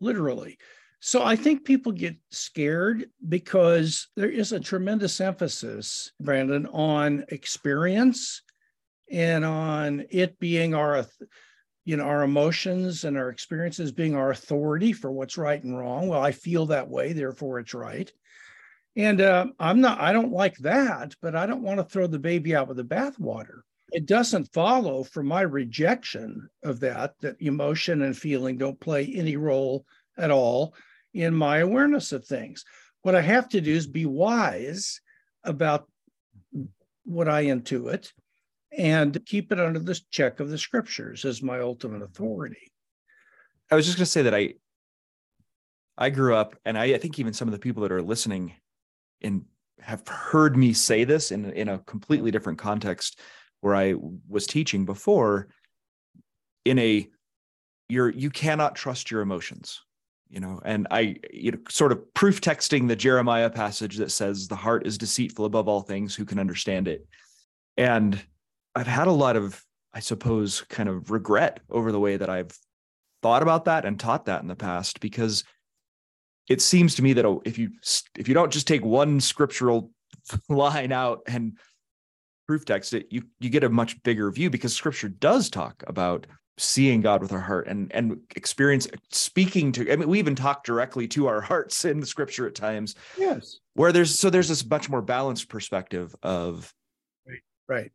[0.00, 0.58] literally.
[1.00, 8.42] So I think people get scared because there is a tremendous emphasis, Brandon, on experience
[9.10, 11.06] and on it being our
[11.86, 16.06] you know our emotions and our experiences being our authority for what's right and wrong.
[16.06, 18.12] Well i feel that way therefore it's right.
[18.94, 22.18] And uh, i'm not i don't like that but i don't want to throw the
[22.18, 28.02] baby out with the bathwater it doesn't follow from my rejection of that that emotion
[28.02, 29.84] and feeling don't play any role
[30.18, 30.74] at all
[31.14, 32.64] in my awareness of things
[33.02, 35.00] what i have to do is be wise
[35.44, 35.88] about
[37.04, 38.12] what i intuit
[38.76, 42.72] and keep it under the check of the scriptures as my ultimate authority.
[43.70, 44.54] I was just going to say that I
[45.98, 48.54] I grew up and I, I think even some of the people that are listening
[49.20, 49.44] in
[49.80, 53.20] have heard me say this in in a completely different context
[53.60, 53.94] where I
[54.28, 55.48] was teaching before
[56.64, 57.08] in a
[57.88, 59.80] you're you cannot trust your emotions
[60.30, 60.60] you know?
[60.64, 64.86] And i you know sort of proof texting the jeremiah passage that says the heart
[64.86, 66.14] is deceitful above all things.
[66.14, 67.06] Who can understand it?
[67.76, 68.22] And
[68.74, 72.56] I've had a lot of, I suppose, kind of regret over the way that I've
[73.22, 75.44] thought about that and taught that in the past because
[76.48, 77.70] it seems to me that oh, if you
[78.16, 79.90] if you don't just take one scriptural
[80.48, 81.58] line out and
[82.50, 86.26] proof text it, you you get a much bigger view because scripture does talk about
[86.58, 90.64] seeing God with our heart and and experience speaking to I mean we even talk
[90.64, 92.96] directly to our hearts in the scripture at times.
[93.16, 93.60] Yes.
[93.74, 96.74] Where there's so there's this much more balanced perspective of
[97.24, 97.92] right right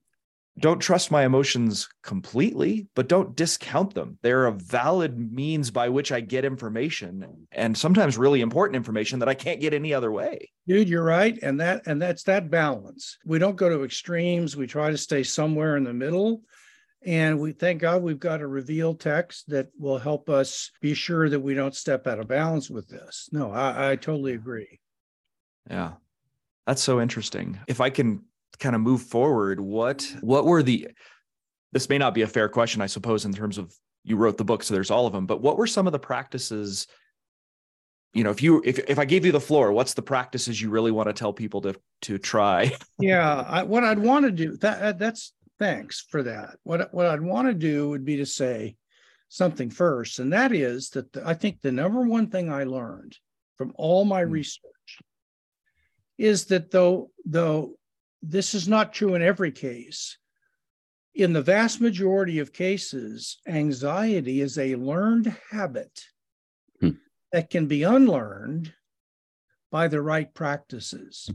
[0.58, 4.18] don't trust my emotions completely, but don't discount them.
[4.22, 9.28] They're a valid means by which I get information and sometimes really important information that
[9.28, 10.52] I can't get any other way.
[10.66, 11.38] Dude, you're right.
[11.42, 13.18] And that and that's that balance.
[13.26, 14.56] We don't go to extremes.
[14.56, 16.42] We try to stay somewhere in the middle.
[17.06, 21.30] And we thank God we've got a reveal text that will help us be sure
[21.30, 23.30] that we don't step out of balance with this.
[23.32, 24.80] No, I, I totally agree.
[25.70, 25.94] Yeah.
[26.66, 27.60] That's so interesting.
[27.68, 28.24] If I can
[28.60, 30.90] kind of move forward, what what were the
[31.72, 34.46] this may not be a fair question, I suppose, in terms of you wrote the
[34.46, 36.88] book, so there's all of them, but what were some of the practices?
[38.14, 40.70] You know, if you if if I gave you the floor, what's the practices you
[40.70, 42.72] really want to tell people to to try?
[43.00, 46.58] yeah, I, what I'd want to do that that's thanks for that.
[46.64, 48.78] What what I'd want to do would be to say,
[49.30, 53.18] something first, and that is that the, I think the number one thing I learned
[53.58, 54.32] from all my mm.
[54.32, 55.00] research
[56.18, 57.74] is that though though
[58.30, 60.18] this is not true in every case,
[61.14, 66.02] in the vast majority of cases, anxiety is a learned habit
[66.82, 66.92] hmm.
[67.32, 68.74] that can be unlearned
[69.72, 71.30] by the right practices.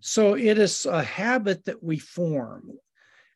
[0.00, 2.70] So it is a habit that we form.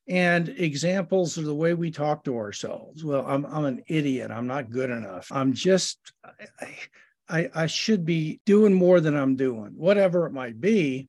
[0.06, 3.02] And examples of the way we talk to ourselves.
[3.02, 4.30] Well, I'm, I'm an idiot.
[4.30, 5.32] I'm not good enough.
[5.32, 5.98] I'm just,
[6.60, 6.76] I,
[7.26, 11.08] I, I should be doing more than I'm doing, whatever it might be.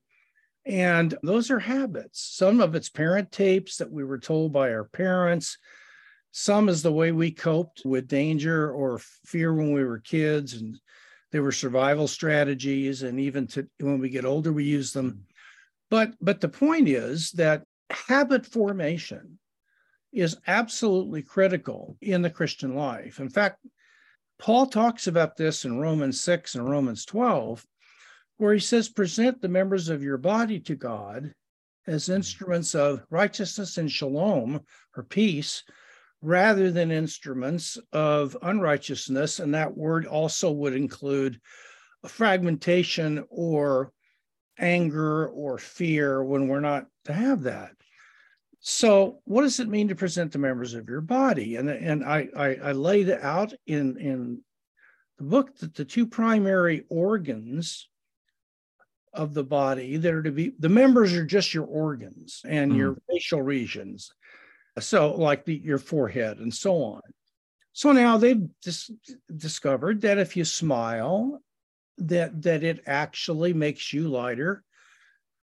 [0.66, 2.20] And those are habits.
[2.20, 5.58] Some of it's parent tapes that we were told by our parents.
[6.32, 10.54] Some is the way we coped with danger or fear when we were kids.
[10.54, 10.78] And
[11.30, 13.02] they were survival strategies.
[13.02, 15.10] And even to, when we get older, we use them.
[15.10, 15.20] Mm-hmm.
[15.88, 19.38] But, but the point is that habit formation
[20.12, 23.20] is absolutely critical in the Christian life.
[23.20, 23.64] In fact,
[24.38, 27.64] Paul talks about this in Romans 6 and Romans 12,
[28.38, 31.32] where he says, Present the members of your body to God
[31.86, 32.14] as hmm.
[32.14, 34.60] instruments of righteousness and shalom
[34.96, 35.62] or peace,
[36.22, 39.38] rather than instruments of unrighteousness.
[39.38, 41.40] And that word also would include
[42.06, 43.92] fragmentation or
[44.58, 47.72] anger or fear when we're not to have that.
[48.60, 51.56] So, what does it mean to present the members of your body?
[51.56, 54.40] And, and I, I, I laid out in, in
[55.18, 57.88] the book that the two primary organs
[59.16, 62.76] of the body that are to be the members are just your organs and mm.
[62.76, 64.12] your facial regions.
[64.78, 67.00] So, like the, your forehead and so on.
[67.72, 68.90] So now they've dis-
[69.34, 71.42] discovered that if you smile
[71.98, 74.62] that that it actually makes you lighter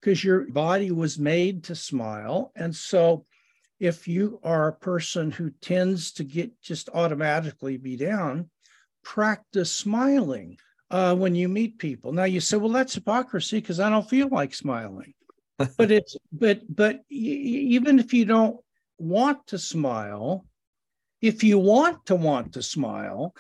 [0.01, 3.25] because your body was made to smile and so
[3.79, 8.49] if you are a person who tends to get just automatically be down
[9.03, 10.57] practice smiling
[10.89, 14.29] uh, when you meet people now you say well that's hypocrisy because i don't feel
[14.29, 15.13] like smiling
[15.77, 18.57] but it's but but even if you don't
[18.97, 20.45] want to smile
[21.21, 23.33] if you want to want to smile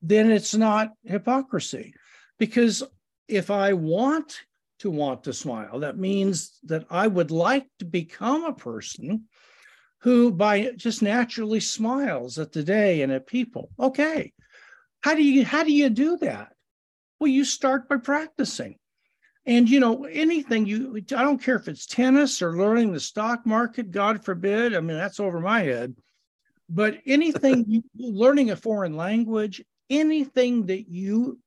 [0.00, 1.94] then it's not hypocrisy
[2.38, 2.82] because
[3.28, 4.40] if I want
[4.80, 9.24] to want to smile, that means that I would like to become a person
[10.00, 13.70] who by just naturally smiles at the day and at people.
[13.80, 14.32] Okay.
[15.04, 16.54] How do you how do you do that?
[17.20, 18.76] Well, you start by practicing.
[19.44, 23.44] And you know, anything you I don't care if it's tennis or learning the stock
[23.44, 24.74] market, God forbid.
[24.74, 25.94] I mean, that's over my head.
[26.70, 31.38] But anything you learning a foreign language, anything that you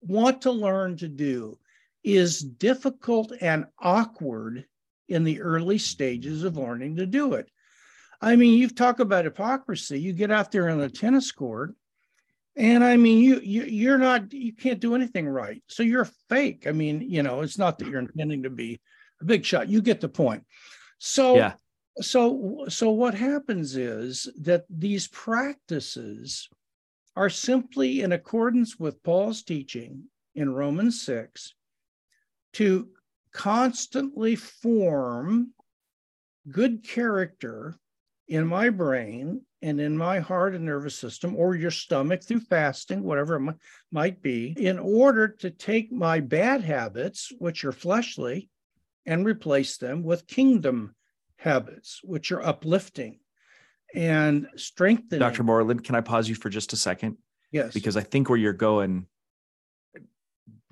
[0.00, 1.56] want to learn to do
[2.02, 4.66] is difficult and awkward
[5.08, 7.48] in the early stages of learning to do it.
[8.20, 10.00] I mean, you've talked about hypocrisy.
[10.00, 11.76] You get out there on the tennis court,
[12.56, 15.62] and I mean, you, you you're not you can't do anything right.
[15.68, 16.66] So you're fake.
[16.66, 18.80] I mean, you know, it's not that you're intending to be
[19.20, 19.68] a big shot.
[19.68, 20.44] You get the point.
[20.98, 21.54] So yeah.
[22.00, 26.48] So so what happens is that these practices
[27.16, 31.54] are simply in accordance with Paul's teaching in Romans 6
[32.54, 32.88] to
[33.32, 35.52] constantly form
[36.50, 37.76] good character
[38.28, 43.02] in my brain and in my heart and nervous system or your stomach through fasting,
[43.02, 43.54] whatever it
[43.90, 48.50] might be, in order to take my bad habits, which are fleshly,
[49.06, 50.94] and replace them with kingdom
[51.38, 53.18] habits, which are uplifting
[53.94, 55.20] and strengthening.
[55.20, 55.44] Dr.
[55.44, 57.16] Moreland, can I pause you for just a second?
[57.50, 57.72] Yes.
[57.72, 59.06] Because I think where you're going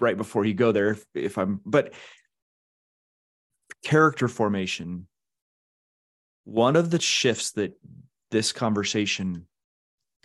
[0.00, 1.94] right before you go there, if, if I'm, but
[3.82, 5.06] character formation,
[6.44, 7.72] one of the shifts that
[8.32, 9.46] this conversation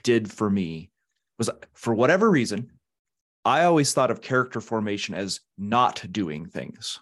[0.02, 0.90] did for me
[1.38, 2.72] was for whatever reason,
[3.46, 7.00] I always thought of character formation as not doing things.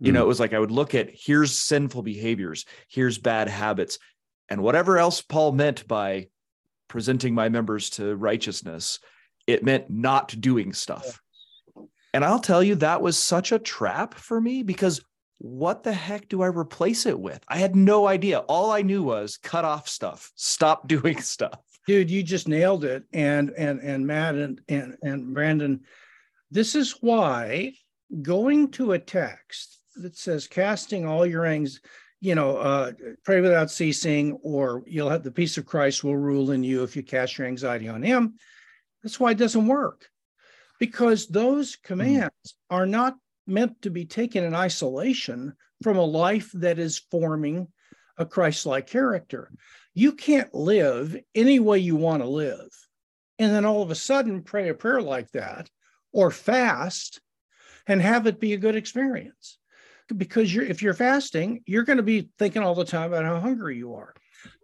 [0.00, 0.24] You know, hmm.
[0.24, 3.98] it was like I would look at here's sinful behaviors, here's bad habits,
[4.48, 6.28] and whatever else Paul meant by
[6.88, 9.00] presenting my members to righteousness,
[9.46, 11.20] it meant not doing stuff.
[12.14, 15.02] And I'll tell you, that was such a trap for me because
[15.38, 17.40] what the heck do I replace it with?
[17.48, 18.40] I had no idea.
[18.40, 21.60] All I knew was cut off stuff, stop doing stuff.
[21.86, 23.04] Dude, you just nailed it.
[23.12, 25.80] And and and Matt and and, and Brandon,
[26.50, 27.72] this is why
[28.22, 31.80] going to a text that says casting all your anxieties
[32.20, 32.92] you know, uh,
[33.24, 36.96] pray without ceasing, or you'll have the peace of Christ will rule in you if
[36.96, 38.34] you cast your anxiety on Him.
[39.02, 40.08] That's why it doesn't work,
[40.80, 42.52] because those commands mm.
[42.70, 43.14] are not
[43.48, 47.68] meant to be taken in isolation from a life that is forming
[48.16, 49.50] a Christ like character.
[49.94, 52.68] You can't live any way you want to live.
[53.38, 55.70] And then all of a sudden pray a prayer like that
[56.12, 57.20] or fast
[57.86, 59.58] and have it be a good experience.
[60.14, 63.40] Because you're, if you're fasting, you're going to be thinking all the time about how
[63.40, 64.14] hungry you are.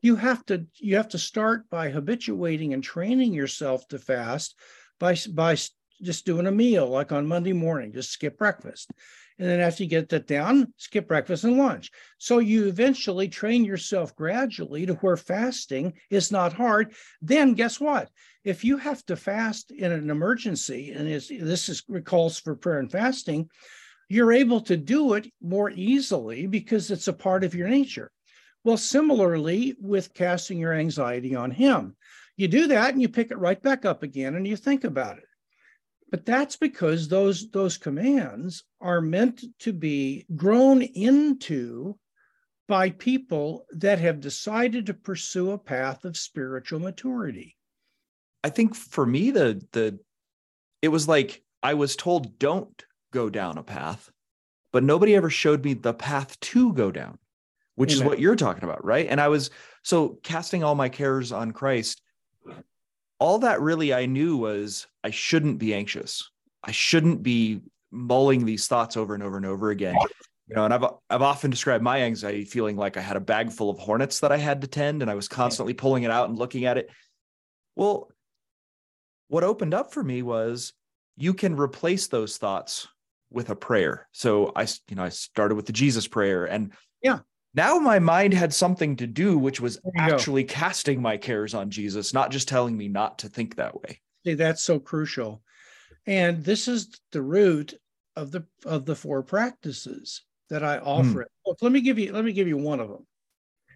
[0.02, 4.54] You have to you have to start by habituating and training yourself to fast
[4.98, 5.56] by by
[6.02, 8.90] just doing a meal like on Monday morning, just skip breakfast.
[9.38, 11.90] And then after you get that down, skip breakfast and lunch.
[12.18, 16.94] So you eventually train yourself gradually to where fasting is not hard.
[17.20, 18.10] Then guess what?
[18.44, 22.92] If you have to fast in an emergency, and this is calls for prayer and
[22.92, 23.48] fasting,
[24.08, 28.12] you're able to do it more easily because it's a part of your nature.
[28.62, 31.96] Well, similarly with casting your anxiety on Him,
[32.36, 35.18] you do that and you pick it right back up again and you think about
[35.18, 35.24] it.
[36.14, 41.98] But that's because those, those commands are meant to be grown into
[42.68, 47.56] by people that have decided to pursue a path of spiritual maturity.
[48.44, 49.98] I think for me, the the
[50.82, 54.08] it was like I was told don't go down a path,
[54.70, 57.18] but nobody ever showed me the path to go down,
[57.74, 58.02] which Amen.
[58.02, 59.08] is what you're talking about, right?
[59.10, 59.50] And I was
[59.82, 62.02] so casting all my cares on Christ
[63.24, 66.30] all that really I knew was I shouldn't be anxious.
[66.62, 69.96] I shouldn't be mulling these thoughts over and over and over again.
[70.46, 73.50] You know, and I've I've often described my anxiety feeling like I had a bag
[73.50, 76.28] full of hornets that I had to tend, and I was constantly pulling it out
[76.28, 76.90] and looking at it.
[77.76, 78.10] Well,
[79.28, 80.74] what opened up for me was
[81.16, 82.88] you can replace those thoughts
[83.30, 84.06] with a prayer.
[84.12, 87.20] So I, you know, I started with the Jesus prayer, and yeah,
[87.54, 90.52] now my mind had something to do, which was actually go.
[90.52, 94.00] casting my cares on Jesus, not just telling me not to think that way.
[94.24, 95.42] See, that's so crucial.
[96.06, 97.74] And this is the root
[98.16, 101.22] of the of the four practices that I offer.
[101.22, 101.46] Mm.
[101.46, 103.06] Look, let me give you let me give you one of them.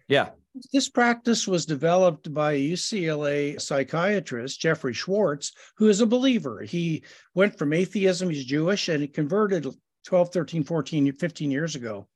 [0.07, 0.29] Yeah.
[0.73, 6.61] This practice was developed by a UCLA psychiatrist, Jeffrey Schwartz, who is a believer.
[6.61, 7.03] He
[7.35, 9.67] went from atheism, he's Jewish, and he converted
[10.05, 12.07] 12, 13, 14, 15 years ago.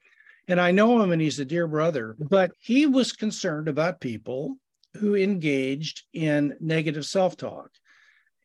[0.47, 4.57] And I know him and he's a dear brother, but he was concerned about people
[4.97, 7.69] who engaged in negative self talk.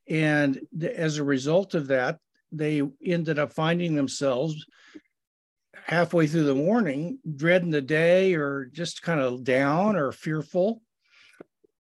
[0.09, 2.19] And as a result of that,
[2.53, 4.65] they ended up finding themselves
[5.85, 10.83] halfway through the morning dreading the day or just kind of down or fearful.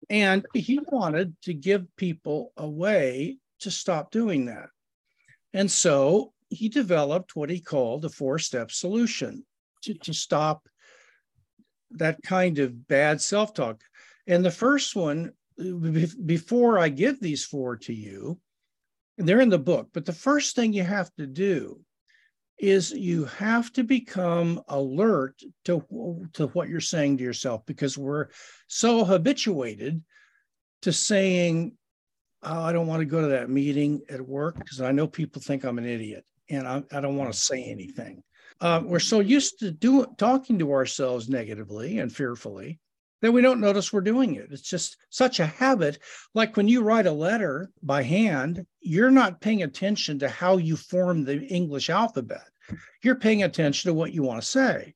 [0.10, 4.68] And he wanted to give people a way to stop doing that.
[5.54, 9.46] And so he developed what he called a four step solution
[9.84, 10.68] to, to stop
[11.92, 13.82] that kind of bad self talk.
[14.28, 15.32] And the first one,
[16.26, 18.40] before I give these four to you,
[19.18, 21.80] they're in the book, but the first thing you have to do
[22.58, 25.84] is you have to become alert to,
[26.34, 28.28] to what you're saying to yourself because we're
[28.68, 30.02] so habituated
[30.82, 31.74] to saying,
[32.42, 35.42] oh, I don't want to go to that meeting at work because I know people
[35.42, 38.24] think I'm an idiot and I, I don't want to say anything.
[38.62, 42.80] Uh, we're so used to do, talking to ourselves negatively and fearfully
[43.22, 44.50] that we don't notice we're doing it.
[44.52, 46.00] It's just such a habit.
[46.34, 50.76] Like when you write a letter by hand, you're not paying attention to how you
[50.76, 52.44] form the English alphabet.
[53.02, 54.94] You're paying attention to what you want to say.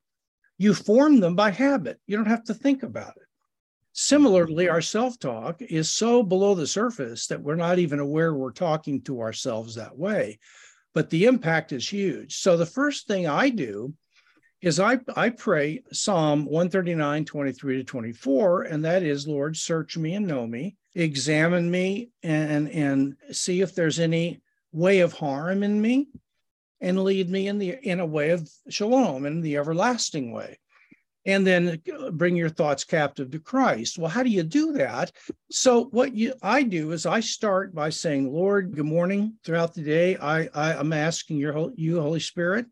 [0.57, 1.99] You form them by habit.
[2.05, 3.27] You don't have to think about it.
[3.93, 8.51] Similarly, our self talk is so below the surface that we're not even aware we're
[8.51, 10.37] talking to ourselves that way
[10.97, 12.37] but the impact is huge.
[12.37, 13.93] So the first thing I do
[14.63, 20.15] is I, I pray Psalm 139, 23 to 24, and that is, Lord, search me
[20.15, 24.41] and know me, examine me and, and see if there's any
[24.71, 26.07] way of harm in me,
[26.81, 30.57] and lead me in the in a way of shalom, in the everlasting way
[31.27, 31.79] and then
[32.13, 33.99] bring your thoughts captive to Christ.
[33.99, 35.11] Well, how do you do that?
[35.51, 39.83] So what you I do is I start by saying, Lord, good morning throughout the
[39.83, 40.15] day.
[40.15, 42.65] I, I am asking your you, Holy Spirit,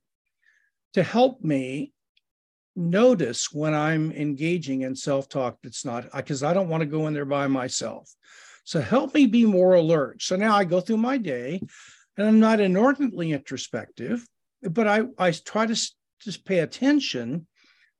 [0.93, 1.91] to help me
[2.77, 7.13] notice when I'm engaging in self-talk that's not because I don't want to go in
[7.13, 8.09] there by myself.
[8.63, 10.21] So help me be more alert.
[10.21, 11.61] So now I go through my day
[12.17, 14.25] and I'm not inordinately introspective,
[14.61, 15.75] but I, I try to
[16.21, 17.47] just pay attention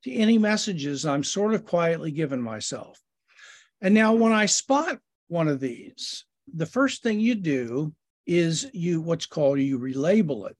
[0.06, 3.00] to any messages I'm sort of quietly giving myself.
[3.82, 5.00] And now, when I spot
[5.30, 7.92] one of these, the first thing you do
[8.28, 10.58] is you what's called you relabel it.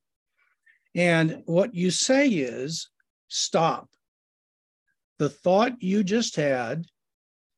[0.96, 2.90] And what you say is
[3.28, 3.88] stop.
[5.20, 6.86] The thought you just had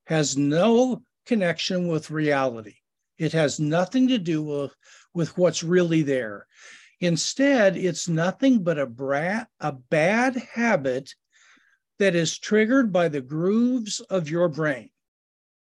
[0.07, 2.75] has no connection with reality.
[3.17, 4.75] It has nothing to do with,
[5.13, 6.47] with what's really there.
[6.99, 11.13] Instead, it's nothing but a, bra- a bad habit
[11.99, 14.89] that is triggered by the grooves of your brain,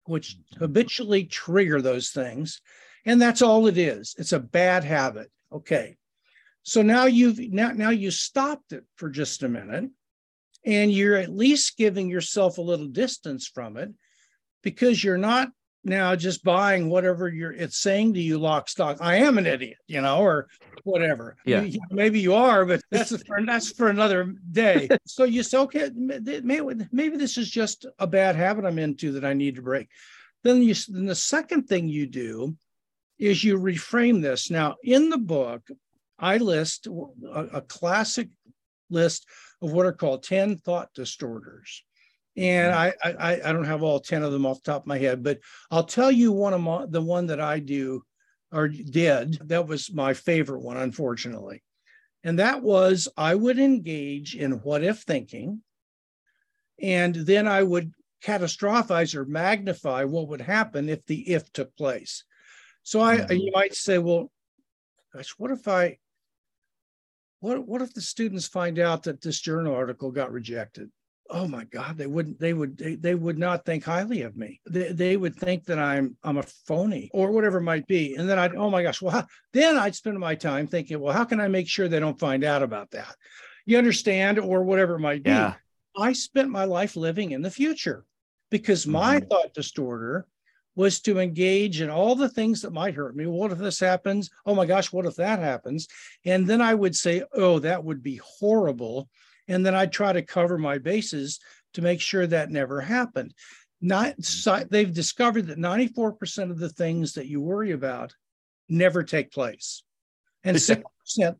[0.04, 0.64] which mm-hmm.
[0.64, 2.60] habitually trigger those things.
[3.04, 4.14] And that's all it is.
[4.18, 5.30] It's a bad habit.
[5.52, 5.96] Okay.
[6.62, 9.90] So now you've now, now you stopped it for just a minute
[10.64, 13.90] and you're at least giving yourself a little distance from it
[14.62, 15.48] because you're not
[15.86, 19.78] now just buying whatever you're it's saying to you lock stock i am an idiot
[19.86, 20.48] you know or
[20.86, 21.36] whatever.
[21.44, 21.66] Yeah.
[21.90, 24.88] Maybe you are but that's for that's for another day.
[25.06, 29.24] So you say okay maybe, maybe this is just a bad habit i'm into that
[29.24, 29.88] i need to break.
[30.42, 32.56] Then you then the second thing you do
[33.18, 34.50] is you reframe this.
[34.50, 35.66] Now in the book
[36.18, 38.28] i list a, a classic
[38.88, 39.26] list
[39.60, 41.82] of what are called 10 thought distorters
[42.36, 43.18] and mm-hmm.
[43.18, 45.22] I, I I don't have all 10 of them off the top of my head,
[45.22, 45.38] but
[45.70, 48.02] I'll tell you one of my, the one that I do
[48.52, 51.62] or did that was my favorite one, unfortunately.
[52.24, 55.62] And that was I would engage in what if thinking,
[56.80, 62.24] and then I would catastrophize or magnify what would happen if the if took place.
[62.82, 63.36] So I mm-hmm.
[63.36, 64.30] you might say, well,
[65.14, 65.98] gosh, what if I
[67.40, 70.90] what what if the students find out that this journal article got rejected?
[71.30, 74.60] Oh my god they wouldn't they would they, they would not think highly of me
[74.68, 78.28] they, they would think that i'm i'm a phony or whatever it might be and
[78.28, 81.24] then i'd oh my gosh well how, then i'd spend my time thinking well how
[81.24, 83.14] can i make sure they don't find out about that
[83.64, 85.54] you understand or whatever it might be yeah.
[85.96, 88.04] i spent my life living in the future
[88.50, 89.28] because my mm-hmm.
[89.28, 90.26] thought distorter
[90.76, 93.26] was to engage in all the things that might hurt me.
[93.26, 94.30] What if this happens?
[94.44, 95.88] Oh my gosh, what if that happens?
[96.26, 99.08] And then I would say, oh, that would be horrible
[99.48, 101.40] and then I try to cover my bases
[101.74, 103.34] to make sure that never happened.
[103.80, 104.68] Not mm-hmm.
[104.70, 108.14] they've discovered that 94% of the things that you worry about
[108.68, 109.82] never take place,
[110.44, 110.82] and 6%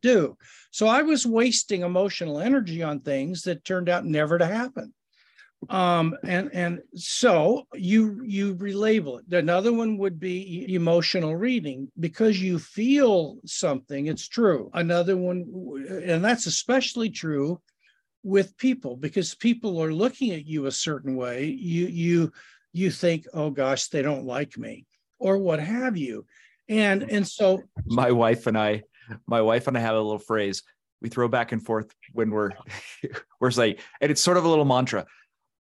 [0.00, 0.36] do.
[0.70, 4.92] So I was wasting emotional energy on things that turned out never to happen.
[5.70, 9.34] Um, and and so you you relabel it.
[9.34, 14.06] Another one would be emotional reading because you feel something.
[14.06, 14.70] It's true.
[14.74, 15.46] Another one,
[16.04, 17.60] and that's especially true
[18.26, 21.44] with people because people are looking at you a certain way.
[21.44, 22.32] You you
[22.72, 24.84] you think oh gosh they don't like me
[25.20, 26.26] or what have you.
[26.68, 27.08] And mm.
[27.12, 28.82] and so my wife and i
[29.28, 30.64] my wife and i have a little phrase
[31.00, 32.50] we throw back and forth when we're
[33.40, 35.06] we're saying and it's sort of a little mantra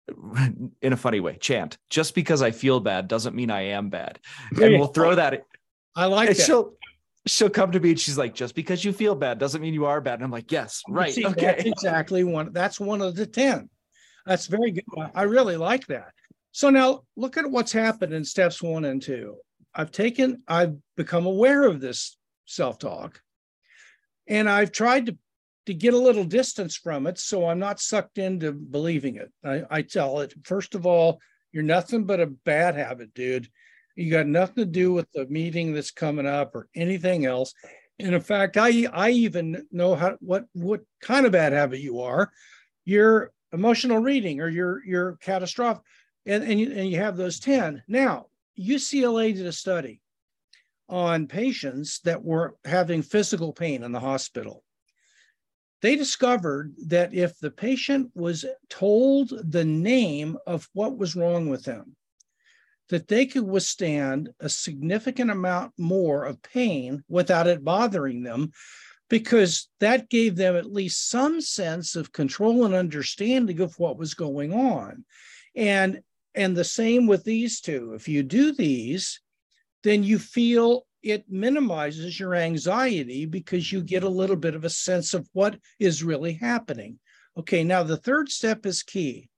[0.82, 4.18] in a funny way chant just because i feel bad doesn't mean i am bad.
[4.60, 5.44] And we'll throw that
[5.94, 6.44] i like that.
[6.44, 6.72] she'll
[7.28, 9.86] she'll come to me and she's like, just because you feel bad doesn't mean you
[9.86, 10.14] are bad.
[10.14, 11.12] And I'm like, yes, right.
[11.12, 11.46] See, okay.
[11.46, 12.52] That's exactly one.
[12.52, 13.68] That's one of the 10.
[14.26, 14.84] That's very good.
[15.14, 16.12] I really like that.
[16.52, 19.36] So now look at what's happened in steps one and two.
[19.74, 22.16] I've taken, I've become aware of this
[22.46, 23.20] self-talk
[24.26, 25.16] and I've tried to,
[25.66, 29.30] to get a little distance from it so I'm not sucked into believing it.
[29.44, 31.20] I, I tell it, first of all,
[31.52, 33.48] you're nothing but a bad habit, dude.
[33.98, 37.52] You got nothing to do with the meeting that's coming up or anything else.
[37.98, 42.00] And in fact, I I even know how what what kind of bad habit you
[42.00, 42.30] are.
[42.84, 45.82] Your emotional reading or your your catastrophic,
[46.26, 47.82] and and you, and you have those ten.
[47.88, 48.26] Now
[48.56, 50.00] UCLA did a study
[50.88, 54.62] on patients that were having physical pain in the hospital.
[55.82, 61.64] They discovered that if the patient was told the name of what was wrong with
[61.64, 61.96] them,
[62.88, 68.50] that they could withstand a significant amount more of pain without it bothering them
[69.08, 74.14] because that gave them at least some sense of control and understanding of what was
[74.14, 75.04] going on.
[75.54, 76.00] And
[76.34, 77.94] and the same with these two.
[77.94, 79.20] If you do these
[79.84, 84.70] then you feel it minimizes your anxiety because you get a little bit of a
[84.70, 86.98] sense of what is really happening.
[87.36, 89.28] Okay now the third step is key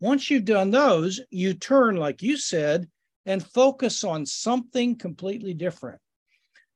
[0.00, 2.88] once you've done those, you turn, like you said,
[3.26, 6.00] and focus on something completely different.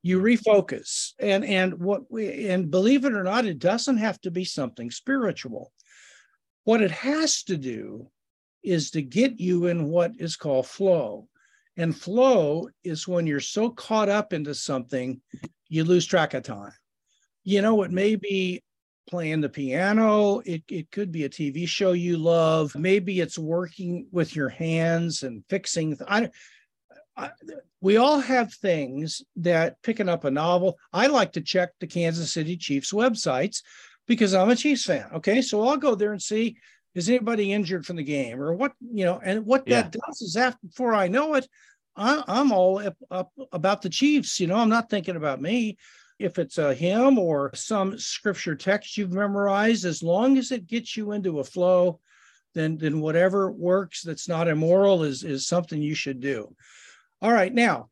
[0.03, 1.12] You refocus.
[1.18, 4.91] And and what we and believe it or not, it doesn't have to be something
[4.91, 5.72] spiritual.
[6.64, 8.11] What it has to do
[8.62, 11.29] is to get you in what is called flow.
[11.77, 15.20] And flow is when you're so caught up into something,
[15.68, 16.72] you lose track of time.
[17.43, 18.62] You know, it may be
[19.09, 20.40] playing the piano.
[20.40, 22.74] It, it could be a TV show you love.
[22.74, 25.96] Maybe it's working with your hands and fixing.
[26.09, 26.30] I,
[27.16, 27.30] I,
[27.80, 30.78] we all have things that picking up a novel.
[30.92, 33.62] I like to check the Kansas City Chiefs websites
[34.07, 35.07] because I'm a Chiefs fan.
[35.14, 35.42] Okay.
[35.42, 36.57] So I'll go there and see
[36.94, 39.82] is anybody injured from the game or what, you know, and what yeah.
[39.82, 41.46] that does is after before I know it,
[41.96, 44.40] I, I'm all up, up about the Chiefs.
[44.40, 45.76] You know, I'm not thinking about me
[46.18, 50.96] if it's a hymn or some scripture text you've memorized, as long as it gets
[50.96, 52.00] you into a flow,
[52.54, 56.54] then then whatever works that's not immoral is is something you should do.
[57.20, 57.90] All right, now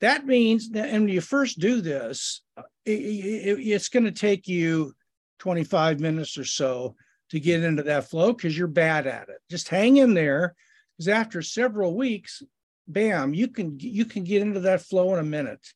[0.00, 4.12] that means that and when you first do this, uh, it, it, it's going to
[4.12, 4.94] take you
[5.40, 6.94] 25 minutes or so
[7.30, 9.38] to get into that flow because you're bad at it.
[9.50, 10.54] Just hang in there
[10.96, 12.42] because after several weeks,
[12.86, 15.66] bam, you can you can get into that flow in a minute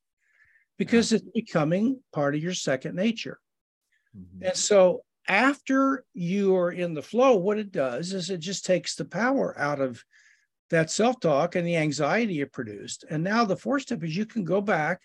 [0.84, 3.38] because it's becoming part of your second nature.
[4.16, 4.46] Mm-hmm.
[4.46, 8.94] And so after you are in the flow, what it does is it just takes
[8.94, 10.02] the power out of
[10.70, 13.04] that self-talk and the anxiety it produced.
[13.08, 15.00] And now the fourth step is you can go back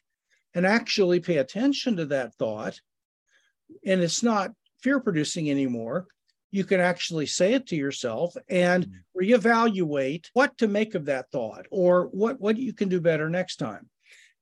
[0.53, 2.79] and actually pay attention to that thought.
[3.85, 4.51] And it's not
[4.81, 6.07] fear producing anymore
[6.51, 9.19] you can actually say it to yourself and mm-hmm.
[9.19, 13.57] reevaluate what to make of that thought or what what you can do better next
[13.57, 13.89] time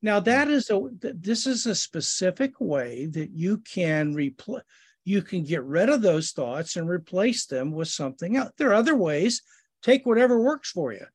[0.05, 4.63] now that is a this is a specific way that you can replace
[5.03, 8.75] you can get rid of those thoughts and replace them with something else there are
[8.75, 9.41] other ways
[9.81, 11.05] take whatever works for you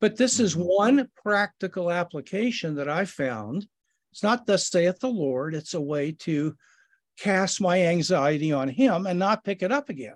[0.00, 0.68] but this is mm-hmm.
[0.68, 3.66] one practical application that i found
[4.12, 6.54] it's not thus saith the lord it's a way to
[7.18, 10.14] cast my anxiety on him and not pick it up again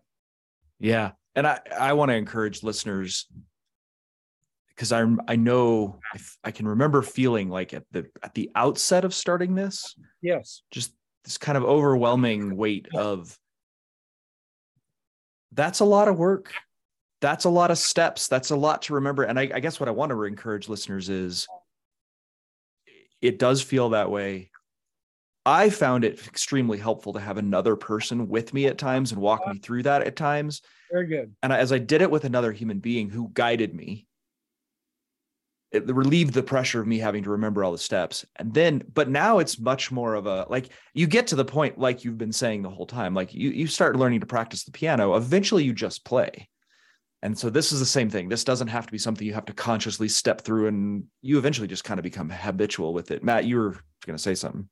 [0.84, 1.12] yeah.
[1.34, 3.26] And I, I want to encourage listeners
[4.74, 9.04] because I I know I, I can remember feeling like at the at the outset
[9.04, 10.92] of starting this, yes, just
[11.24, 13.38] this kind of overwhelming weight of
[15.52, 16.52] that's a lot of work.
[17.20, 18.28] That's a lot of steps.
[18.28, 19.22] That's a lot to remember.
[19.22, 21.46] And I, I guess what I want to encourage listeners is
[23.22, 24.50] it does feel that way.
[25.46, 29.46] I found it extremely helpful to have another person with me at times and walk
[29.46, 30.62] me through that at times.
[30.90, 31.34] Very good.
[31.42, 34.06] And as I did it with another human being who guided me,
[35.74, 38.24] it relieved the pressure of me having to remember all the steps.
[38.36, 41.78] And then, but now it's much more of a like you get to the point,
[41.78, 44.72] like you've been saying the whole time, like you you start learning to practice the
[44.72, 45.14] piano.
[45.16, 46.48] Eventually, you just play.
[47.22, 48.28] And so this is the same thing.
[48.28, 51.66] This doesn't have to be something you have to consciously step through, and you eventually
[51.66, 53.24] just kind of become habitual with it.
[53.24, 53.70] Matt, you were
[54.06, 54.68] going to say something.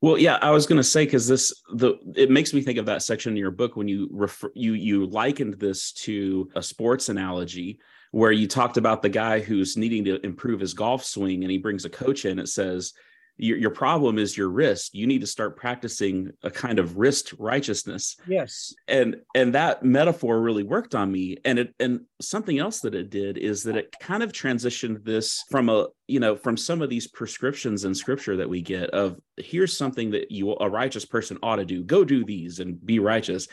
[0.00, 2.86] Well, yeah, I was going to say because this the it makes me think of
[2.86, 7.08] that section in your book when you refer you you likened this to a sports
[7.08, 7.80] analogy
[8.12, 11.58] where you talked about the guy who's needing to improve his golf swing and he
[11.58, 12.38] brings a coach in.
[12.38, 12.92] It says
[13.38, 14.94] your, your problem is your wrist.
[14.94, 18.16] You need to start practicing a kind of wrist righteousness.
[18.26, 18.74] Yes.
[18.88, 21.38] And and that metaphor really worked on me.
[21.44, 25.44] And it and something else that it did is that it kind of transitioned this
[25.50, 29.16] from a you know from some of these prescriptions in scripture that we get of
[29.36, 31.84] here's something that you a righteous person ought to do.
[31.84, 33.46] Go do these and be righteous.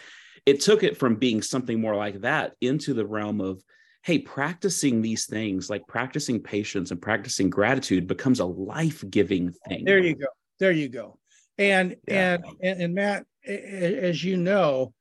[0.47, 3.63] It took it from being something more like that into the realm of
[4.05, 9.83] hey, practicing these things, like practicing patience and practicing gratitude, becomes a life giving thing.
[9.83, 10.27] There you go.
[10.59, 11.17] There you go.
[11.57, 12.37] And, yeah.
[12.61, 14.93] and and Matt, as you know,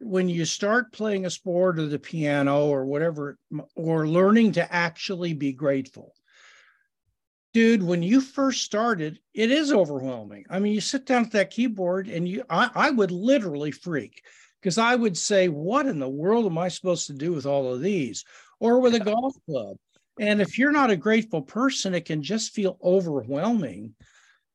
[0.00, 3.38] when you start playing a sport or the piano or whatever,
[3.76, 6.12] or learning to actually be grateful,
[7.52, 10.44] dude, when you first started, it is overwhelming.
[10.50, 14.22] I mean, you sit down at that keyboard and you, I, I would literally freak
[14.60, 17.72] because I would say, what in the world am I supposed to do with all
[17.72, 18.24] of these?
[18.58, 19.76] Or with a golf club.
[20.18, 23.94] And if you're not a grateful person, it can just feel overwhelming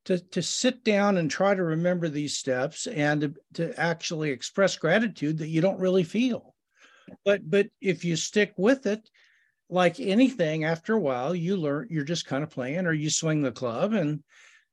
[0.05, 4.77] to, to sit down and try to remember these steps and to, to actually express
[4.77, 6.53] gratitude that you don't really feel.
[7.23, 9.09] But but if you stick with it,
[9.69, 13.41] like anything, after a while, you learn you're just kind of playing or you swing
[13.41, 14.23] the club and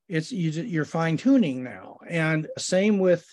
[0.09, 1.99] it's you, you're fine tuning now.
[2.07, 3.24] And same with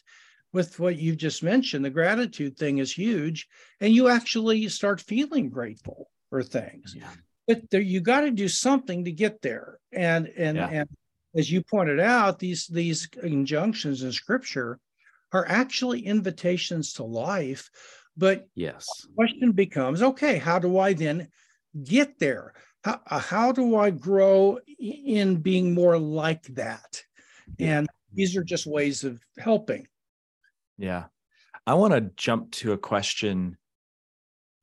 [0.52, 3.48] with what you've just mentioned, the gratitude thing is huge,
[3.80, 6.96] and you actually start feeling grateful for things.
[6.98, 7.12] Yeah.
[7.48, 9.80] But there, you got to do something to get there.
[9.92, 10.70] And and yeah.
[10.70, 10.90] and
[11.36, 14.80] as you pointed out, these these injunctions in Scripture
[15.32, 17.70] are actually invitations to life.
[18.18, 21.30] But yes, the question becomes, okay, how do I then
[21.84, 22.54] get there?
[22.84, 27.04] How, how do I grow in being more like that?
[27.60, 29.88] And these are just ways of helping.
[30.80, 31.06] Yeah.
[31.68, 33.58] I want to jump to a question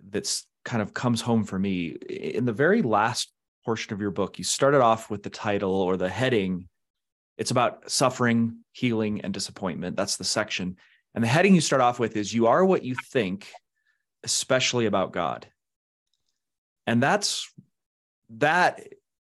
[0.09, 1.89] that's kind of comes home for me.
[2.09, 3.33] In the very last
[3.65, 6.69] portion of your book, you started off with the title or the heading.
[7.39, 9.97] It's about suffering, healing, and disappointment.
[9.97, 10.77] That's the section.
[11.15, 13.49] And the heading you start off with is You are what you think,
[14.25, 15.47] especially about God.
[16.87, 17.53] And that's
[18.31, 18.83] that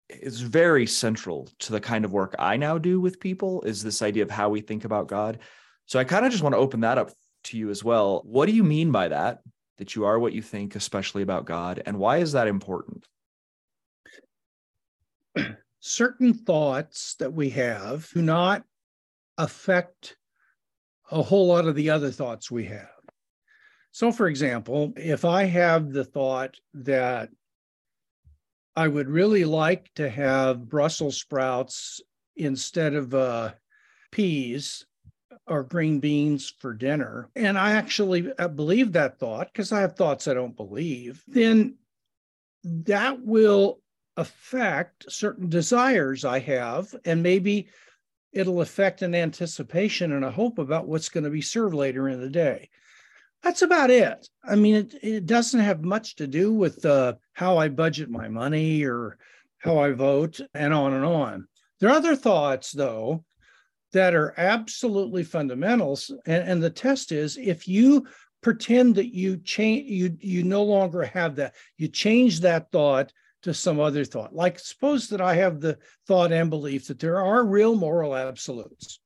[0.10, 4.02] is very central to the kind of work I now do with people is this
[4.02, 5.40] idea of how we think about God.
[5.86, 7.12] So I kind of just want to open that up
[7.46, 8.22] to you as well.
[8.26, 9.42] What do you mean by that?
[9.78, 13.06] That you are what you think, especially about God, and why is that important?
[15.82, 18.64] Certain thoughts that we have do not
[19.38, 20.16] affect
[21.12, 22.88] a whole lot of the other thoughts we have.
[23.92, 27.30] So, for example, if I have the thought that
[28.76, 32.02] I would really like to have Brussels sprouts
[32.36, 33.54] instead of uh,
[34.12, 34.86] peas
[35.48, 39.96] or green beans for dinner, and I actually uh, believe that thought because I have
[39.96, 41.76] thoughts I don't believe, then
[42.64, 43.80] that will
[44.18, 47.68] affect certain desires I have, and maybe
[48.34, 52.20] it'll affect an anticipation and a hope about what's going to be served later in
[52.20, 52.70] the day.
[53.44, 54.28] That's about it.
[54.44, 58.28] I mean, it, it doesn't have much to do with uh, how I budget my
[58.28, 59.18] money or
[59.60, 61.48] how I vote and on and on.
[61.80, 63.24] There are other thoughts, though,
[63.96, 66.12] that are absolutely fundamentals.
[66.26, 68.06] And, and the test is if you
[68.44, 73.54] pretend that you change, you you no longer have that, you change that thought to
[73.54, 74.36] some other thought.
[74.36, 75.78] Like suppose that I have the
[76.08, 79.00] thought and belief that there are real moral absolutes.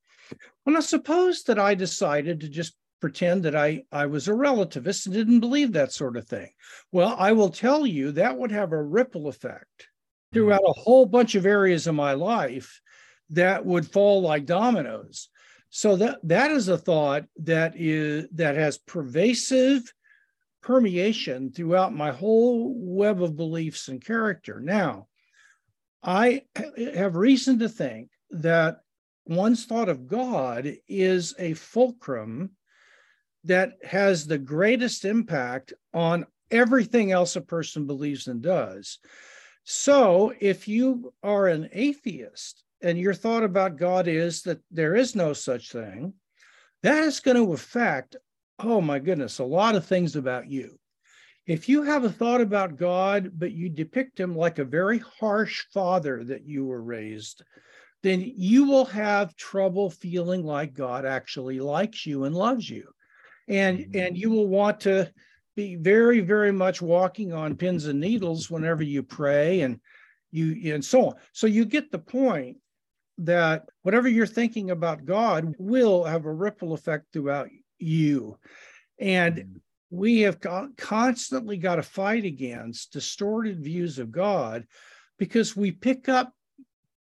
[0.66, 5.06] Well, now suppose that I decided to just pretend that I, I was a relativist
[5.06, 6.50] and didn't believe that sort of thing.
[6.92, 9.88] Well, I will tell you that would have a ripple effect
[10.34, 10.80] throughout mm-hmm.
[10.80, 12.82] a whole bunch of areas of my life
[13.30, 15.30] that would fall like dominoes.
[15.70, 19.84] So that that is a thought that is that has pervasive
[20.62, 24.60] permeation throughout my whole web of beliefs and character.
[24.60, 25.08] Now,
[26.04, 26.44] I
[26.94, 28.80] have reason to think that
[29.26, 32.52] one's thought of God is a fulcrum
[33.46, 39.00] that has the greatest impact on everything else a person believes and does.
[39.64, 45.16] So if you are an atheist and your thought about God is that there is
[45.16, 46.14] no such thing,
[46.84, 48.16] that is going to affect,
[48.60, 50.78] oh my goodness, a lot of things about you.
[51.46, 55.66] If you have a thought about God, but you depict him like a very harsh
[55.74, 57.42] father that you were raised,
[58.04, 62.88] then you will have trouble feeling like God actually likes you and loves you
[63.50, 64.16] and and mm-hmm.
[64.16, 65.12] you will want to
[65.56, 69.80] be very very much walking on pins and needles whenever you pray and
[70.32, 72.56] you and so on so you get the point
[73.20, 78.38] that whatever you're thinking about god will have a ripple effect throughout you
[79.00, 79.58] and mm-hmm.
[79.92, 80.40] we have
[80.78, 84.66] constantly got to fight against distorted views of god
[85.18, 86.34] because we pick up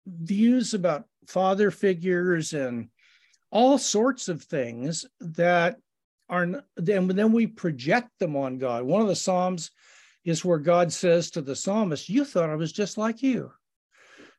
[0.06, 2.88] views about father figures and
[3.50, 5.78] all sorts of things that
[6.28, 8.84] are then then we project them on God.
[8.84, 9.70] One of the Psalms
[10.24, 13.50] is where God says to the psalmist, You thought I was just like you.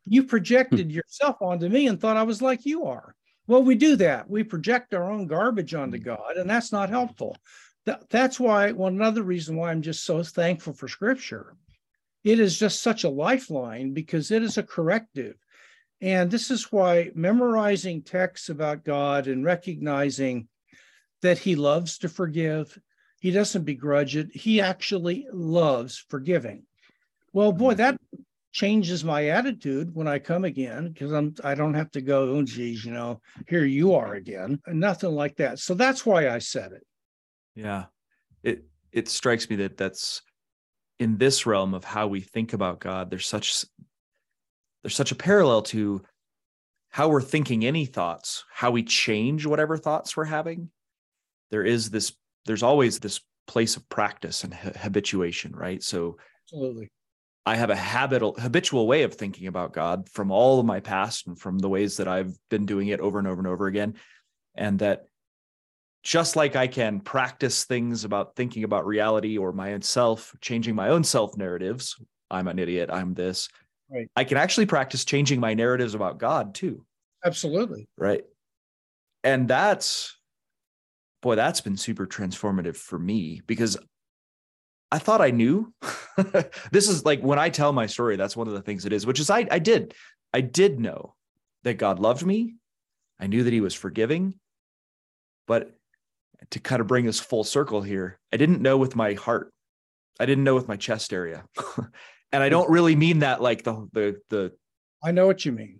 [0.05, 0.91] You projected hmm.
[0.91, 3.15] yourself onto me and thought I was like you are.
[3.47, 4.29] Well, we do that.
[4.29, 6.03] We project our own garbage onto hmm.
[6.03, 7.37] God, and that's not helpful.
[7.85, 11.55] That, that's why one another reason why I'm just so thankful for scripture.
[12.23, 15.35] It is just such a lifeline because it is a corrective.
[16.01, 20.47] And this is why memorizing texts about God and recognizing
[21.21, 22.77] that he loves to forgive.
[23.19, 24.33] He doesn't begrudge it.
[24.33, 26.63] He actually loves forgiving.
[27.33, 27.97] Well, boy, that
[28.59, 32.43] changes my attitude when I come again because I'm I don't have to go, oh
[32.43, 34.59] geez, you know, here you are again.
[34.67, 35.59] Nothing like that.
[35.59, 36.85] So that's why I said it.
[37.55, 37.85] Yeah.
[38.43, 40.21] It it strikes me that that's
[40.99, 43.65] in this realm of how we think about God, there's such
[44.83, 46.01] there's such a parallel to
[46.89, 50.69] how we're thinking any thoughts, how we change whatever thoughts we're having
[51.51, 52.13] there is this
[52.45, 56.89] there's always this place of practice and habituation right so absolutely
[57.45, 61.27] i have a habit habitual way of thinking about god from all of my past
[61.27, 63.95] and from the ways that i've been doing it over and over and over again.
[64.55, 65.05] And that
[66.03, 70.75] just like i can practice things about thinking about reality or my own self changing
[70.75, 73.49] my own self narratives i'm an idiot i'm this
[73.89, 74.07] right.
[74.15, 76.85] I can actually practice changing my narratives about god too.
[77.25, 77.87] Absolutely.
[77.97, 78.23] Right?
[79.23, 80.15] And that's
[81.21, 83.77] boy, that's been super transformative for me because
[84.91, 85.73] I thought I knew.
[86.71, 89.05] this is like when I tell my story, that's one of the things it is,
[89.05, 89.93] which is I, I did.
[90.33, 91.15] I did know
[91.63, 92.55] that God loved me.
[93.19, 94.35] I knew that he was forgiving.
[95.47, 95.75] But
[96.51, 99.51] to kind of bring this full circle here, I didn't know with my heart.
[100.19, 101.45] I didn't know with my chest area.
[102.31, 104.51] and I don't really mean that like the the the
[105.03, 105.79] I know what you mean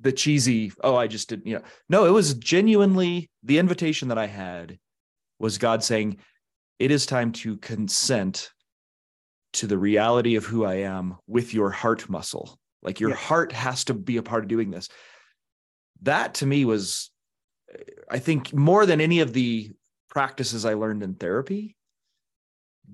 [0.00, 4.18] the cheesy oh i just didn't you know no it was genuinely the invitation that
[4.18, 4.78] i had
[5.38, 6.18] was god saying
[6.78, 8.50] it is time to consent
[9.54, 12.58] to the reality of who i am with your heart muscle.
[12.82, 13.16] Like your yeah.
[13.16, 14.88] heart has to be a part of doing this.
[16.02, 17.10] That to me was
[18.10, 19.70] i think more than any of the
[20.08, 21.76] practices i learned in therapy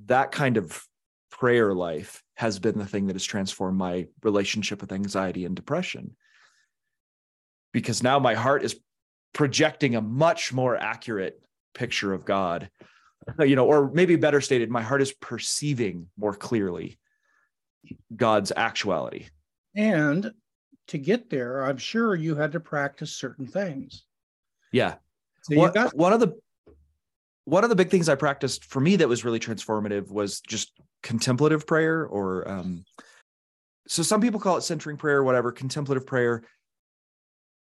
[0.07, 0.83] that kind of
[1.30, 6.16] prayer life has been the thing that has transformed my relationship with anxiety and depression.
[7.72, 8.78] Because now my heart is
[9.33, 11.43] projecting a much more accurate
[11.74, 12.70] picture of God
[13.41, 16.99] you know, or maybe better stated, my heart is perceiving more clearly
[18.14, 19.27] God's actuality.
[19.75, 20.33] And
[20.89, 24.05] to get there, I'm sure you had to practice certain things.
[24.73, 24.97] Yeah.
[25.43, 26.35] So one, got- one of the
[27.45, 30.73] one of the big things I practiced for me that was really transformative was just
[31.03, 32.85] contemplative prayer or um
[33.89, 36.45] so some people call it centering prayer whatever contemplative prayer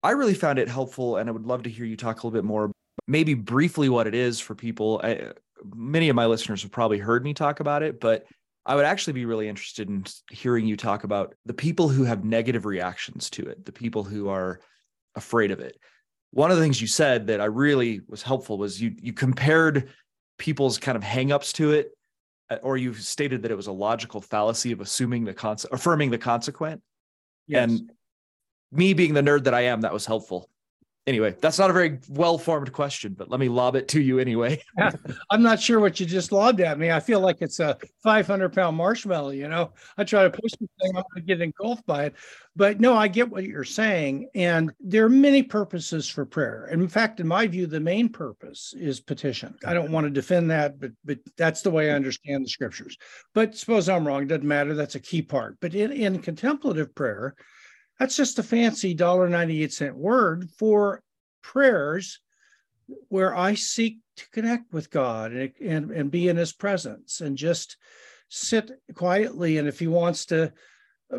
[0.04, 2.38] I really found it helpful and I would love to hear you talk a little
[2.38, 2.72] bit more
[3.12, 5.32] maybe briefly what it is for people I,
[5.76, 8.26] many of my listeners have probably heard me talk about it but
[8.66, 12.24] I would actually be really interested in hearing you talk about the people who have
[12.24, 14.60] negative reactions to it, the people who are
[15.16, 15.78] afraid of it.
[16.32, 19.90] One of the things you said that I really was helpful was you you compared
[20.38, 21.92] people's kind of hangups to it,
[22.50, 26.12] uh, or you stated that it was a logical fallacy of assuming the con- affirming
[26.12, 26.82] the consequent.
[27.48, 27.64] Yes.
[27.64, 27.92] And
[28.72, 30.51] me being the nerd that I am, that was helpful
[31.08, 34.20] anyway, that's not a very well formed question, but let me lob it to you
[34.20, 34.62] anyway.
[35.32, 36.92] I'm not sure what you just lobbed at me.
[36.92, 39.32] I feel like it's a 500 pound marshmallow.
[39.32, 42.16] You know, I try to push the thing, to get engulfed by it.
[42.56, 44.30] But no, I get what you're saying.
[44.36, 46.68] And there are many purposes for prayer.
[46.72, 49.56] In fact, in my view, the main purpose is petition.
[49.66, 52.98] I don't want to defend that, but but that's the way I understand the scriptures.
[53.34, 54.74] But suppose I'm wrong, doesn't matter.
[54.74, 55.58] That's a key part.
[55.62, 57.36] But in, in contemplative prayer,
[58.02, 61.04] that's just a fancy $1.98 word for
[61.44, 62.20] prayers
[63.10, 67.38] where I seek to connect with God and, and, and be in his presence and
[67.38, 67.78] just
[68.28, 69.60] sit quietly.
[69.60, 70.52] And if he wants to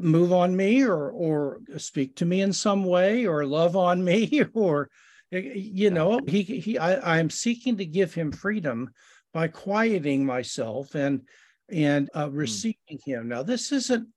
[0.00, 4.42] move on me or or speak to me in some way or love on me
[4.52, 4.88] or
[5.30, 8.90] you know he he I, I'm seeking to give him freedom
[9.32, 11.22] by quieting myself and
[11.70, 12.36] and uh, hmm.
[12.36, 13.28] receiving him.
[13.28, 14.08] Now this isn't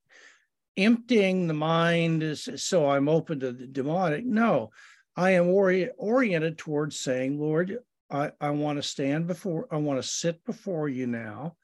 [0.78, 4.26] emptying the mind is so I'm open to the demonic.
[4.26, 4.71] No,
[5.15, 7.78] I am ori- oriented towards saying, Lord,
[8.11, 11.55] I, I want to stand before, I want to sit before you now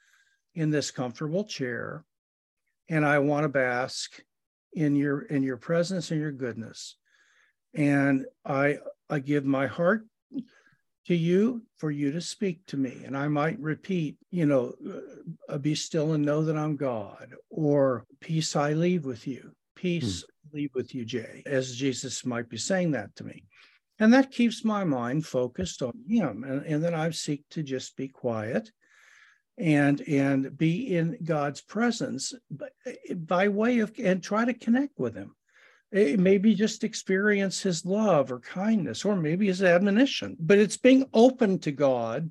[0.56, 2.04] in this comfortable chair,
[2.90, 4.22] and I want to bask
[4.74, 6.98] in your in your presence and your goodness.
[7.74, 10.06] And I I give my heart
[11.08, 13.02] to you for you to speak to me.
[13.06, 14.74] And I might repeat, you know,
[15.50, 20.24] uh, be still and know that I'm God, or peace I leave with you, peace
[20.24, 20.58] hmm.
[20.58, 23.46] leave with you, Jay, as Jesus might be saying that to me.
[24.00, 26.44] And that keeps my mind focused on him.
[26.44, 28.72] And, and then I seek to just be quiet
[29.58, 32.70] and and be in God's presence by,
[33.16, 35.41] by way of and try to connect with him Eh,
[35.92, 41.60] maybe just experience his love or kindness or maybe his admonition but it's being open
[41.60, 42.30] to god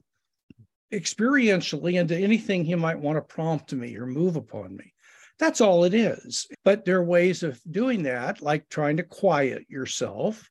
[0.93, 4.93] experientially and to anything he might want to prompt me or move upon me.
[5.39, 6.49] That's all it is.
[6.65, 10.51] But there are ways of doing that like trying to quiet yourself.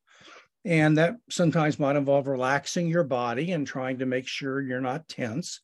[0.66, 5.07] And that sometimes might involve relaxing your body and trying to make sure you're not
[5.07, 5.62] tense.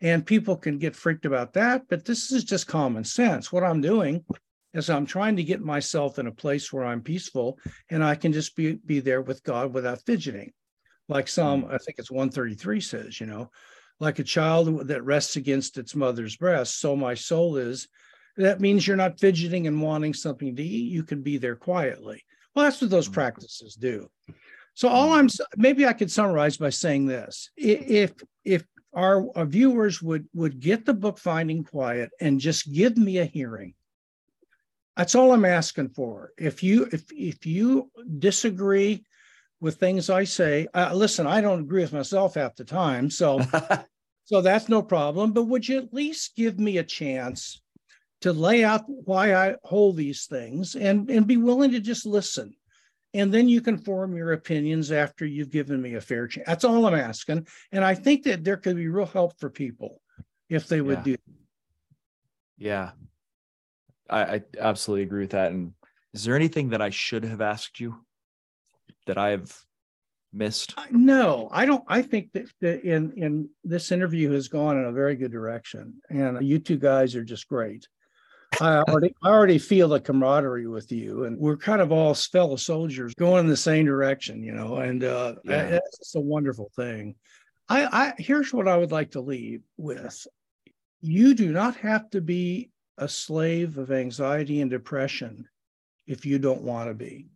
[0.00, 3.52] And people can get freaked about that but this is just common sense.
[3.52, 4.24] What i'm doing
[4.74, 7.58] as I'm trying to get myself in a place where I'm peaceful
[7.90, 10.52] and I can just be, be there with God without fidgeting.
[11.08, 11.72] Like Psalm, mm.
[11.72, 13.50] I think it's 133 says, you know,
[14.00, 17.88] like a child that rests against its mother's breast, so my soul is.
[18.36, 20.90] That means you're not fidgeting and wanting something to eat.
[20.90, 22.20] You can be there quietly.
[22.52, 23.12] Well, that's what those mm.
[23.12, 24.08] practices do.
[24.74, 25.18] So all mm.
[25.18, 28.12] I'm maybe I could summarize by saying this: if
[28.44, 33.18] if our, our viewers would would get the book Finding Quiet and just give me
[33.18, 33.74] a hearing,
[34.96, 36.32] that's all I'm asking for.
[36.38, 39.04] If you if if you disagree
[39.60, 43.40] with things I say, uh, listen, I don't agree with myself half the time, so
[44.24, 45.32] so that's no problem.
[45.32, 47.60] But would you at least give me a chance
[48.20, 52.54] to lay out why I hold these things and and be willing to just listen?
[53.14, 56.48] And then you can form your opinions after you've given me a fair chance.
[56.48, 57.46] That's all I'm asking.
[57.70, 60.00] And I think that there could be real help for people
[60.48, 61.04] if they would yeah.
[61.04, 61.16] do.
[62.58, 62.90] Yeah,
[64.08, 65.52] I, I absolutely agree with that.
[65.52, 65.72] And
[66.12, 67.96] is there anything that I should have asked you
[69.06, 69.64] that I've
[70.32, 70.74] missed?
[70.90, 71.84] No, I don't.
[71.88, 75.94] I think that, that in in this interview has gone in a very good direction,
[76.10, 77.86] and you two guys are just great.
[78.60, 82.56] I already I already feel the camaraderie with you, and we're kind of all fellow
[82.56, 84.76] soldiers going in the same direction, you know.
[84.76, 85.70] And uh, yeah.
[85.70, 87.14] that's just a wonderful thing.
[87.68, 90.26] I, I here's what I would like to leave with:
[91.00, 95.48] you do not have to be a slave of anxiety and depression
[96.06, 97.28] if you don't want to be.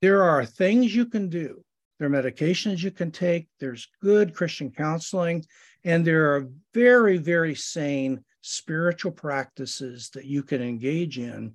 [0.00, 1.62] There are things you can do.
[1.98, 3.48] There are medications you can take.
[3.58, 5.44] There's good Christian counseling.
[5.84, 11.54] And there are very, very sane spiritual practices that you can engage in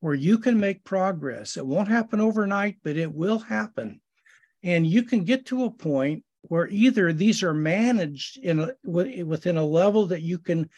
[0.00, 1.56] where you can make progress.
[1.56, 4.00] It won't happen overnight, but it will happen.
[4.62, 9.56] And you can get to a point where either these are managed in a, within
[9.56, 10.68] a level that you can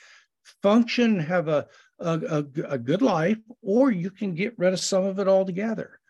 [0.62, 1.66] function, have a,
[1.98, 6.00] a, a, a good life, or you can get rid of some of it altogether.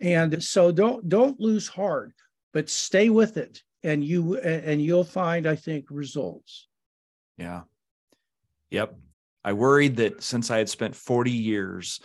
[0.00, 2.12] And so don't don't lose heart,
[2.52, 6.68] but stay with it, and you and you'll find, I think, results.
[7.38, 7.62] Yeah.
[8.70, 8.96] Yep.
[9.44, 12.00] I worried that since I had spent 40 years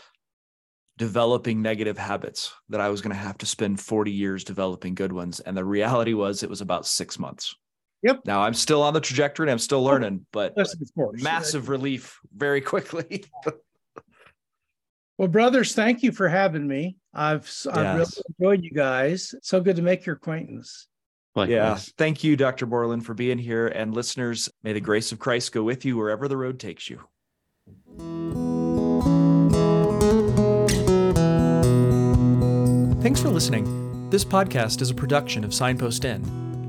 [0.98, 5.12] developing negative habits that I was going to have to spend 40 years developing good
[5.12, 5.40] ones.
[5.40, 7.56] And the reality was it was about six months.
[8.04, 8.22] Yep.
[8.26, 10.56] Now I'm still on the trajectory and I'm still oh, learning, but
[11.14, 13.26] massive relief very quickly.
[15.18, 16.98] well, brothers, thank you for having me.
[17.14, 17.68] I've, yes.
[17.68, 19.36] I've really enjoyed you guys.
[19.44, 20.88] so good to make your acquaintance.
[21.36, 21.52] Likewise.
[21.54, 21.78] Yeah.
[21.98, 22.66] Thank you, Dr.
[22.66, 23.68] Moreland, for being here.
[23.68, 27.02] And listeners, may the grace of Christ go with you wherever the road takes you.
[33.02, 34.10] Thanks for listening.
[34.10, 36.24] This podcast is a production of Signpost Inn,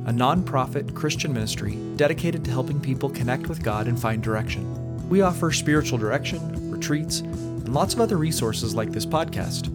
[0.07, 5.09] a nonprofit Christian ministry dedicated to helping people connect with God and find direction.
[5.09, 9.71] We offer spiritual direction, retreats, and lots of other resources like this podcast.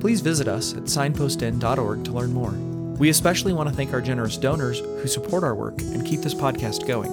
[0.00, 2.52] Please visit us at signpostinn.org to learn more.
[2.98, 6.34] We especially want to thank our generous donors who support our work and keep this
[6.34, 7.12] podcast going.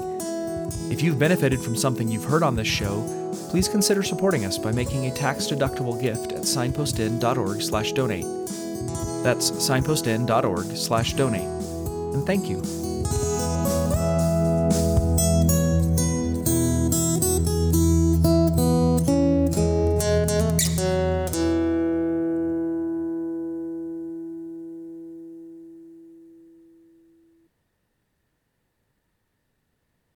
[0.92, 3.04] If you've benefited from something you've heard on this show,
[3.50, 8.26] please consider supporting us by making a tax-deductible gift at signpostinn.org/donate.
[9.24, 11.65] That's signpostinn.org slash donate.
[12.16, 12.95] And thank you.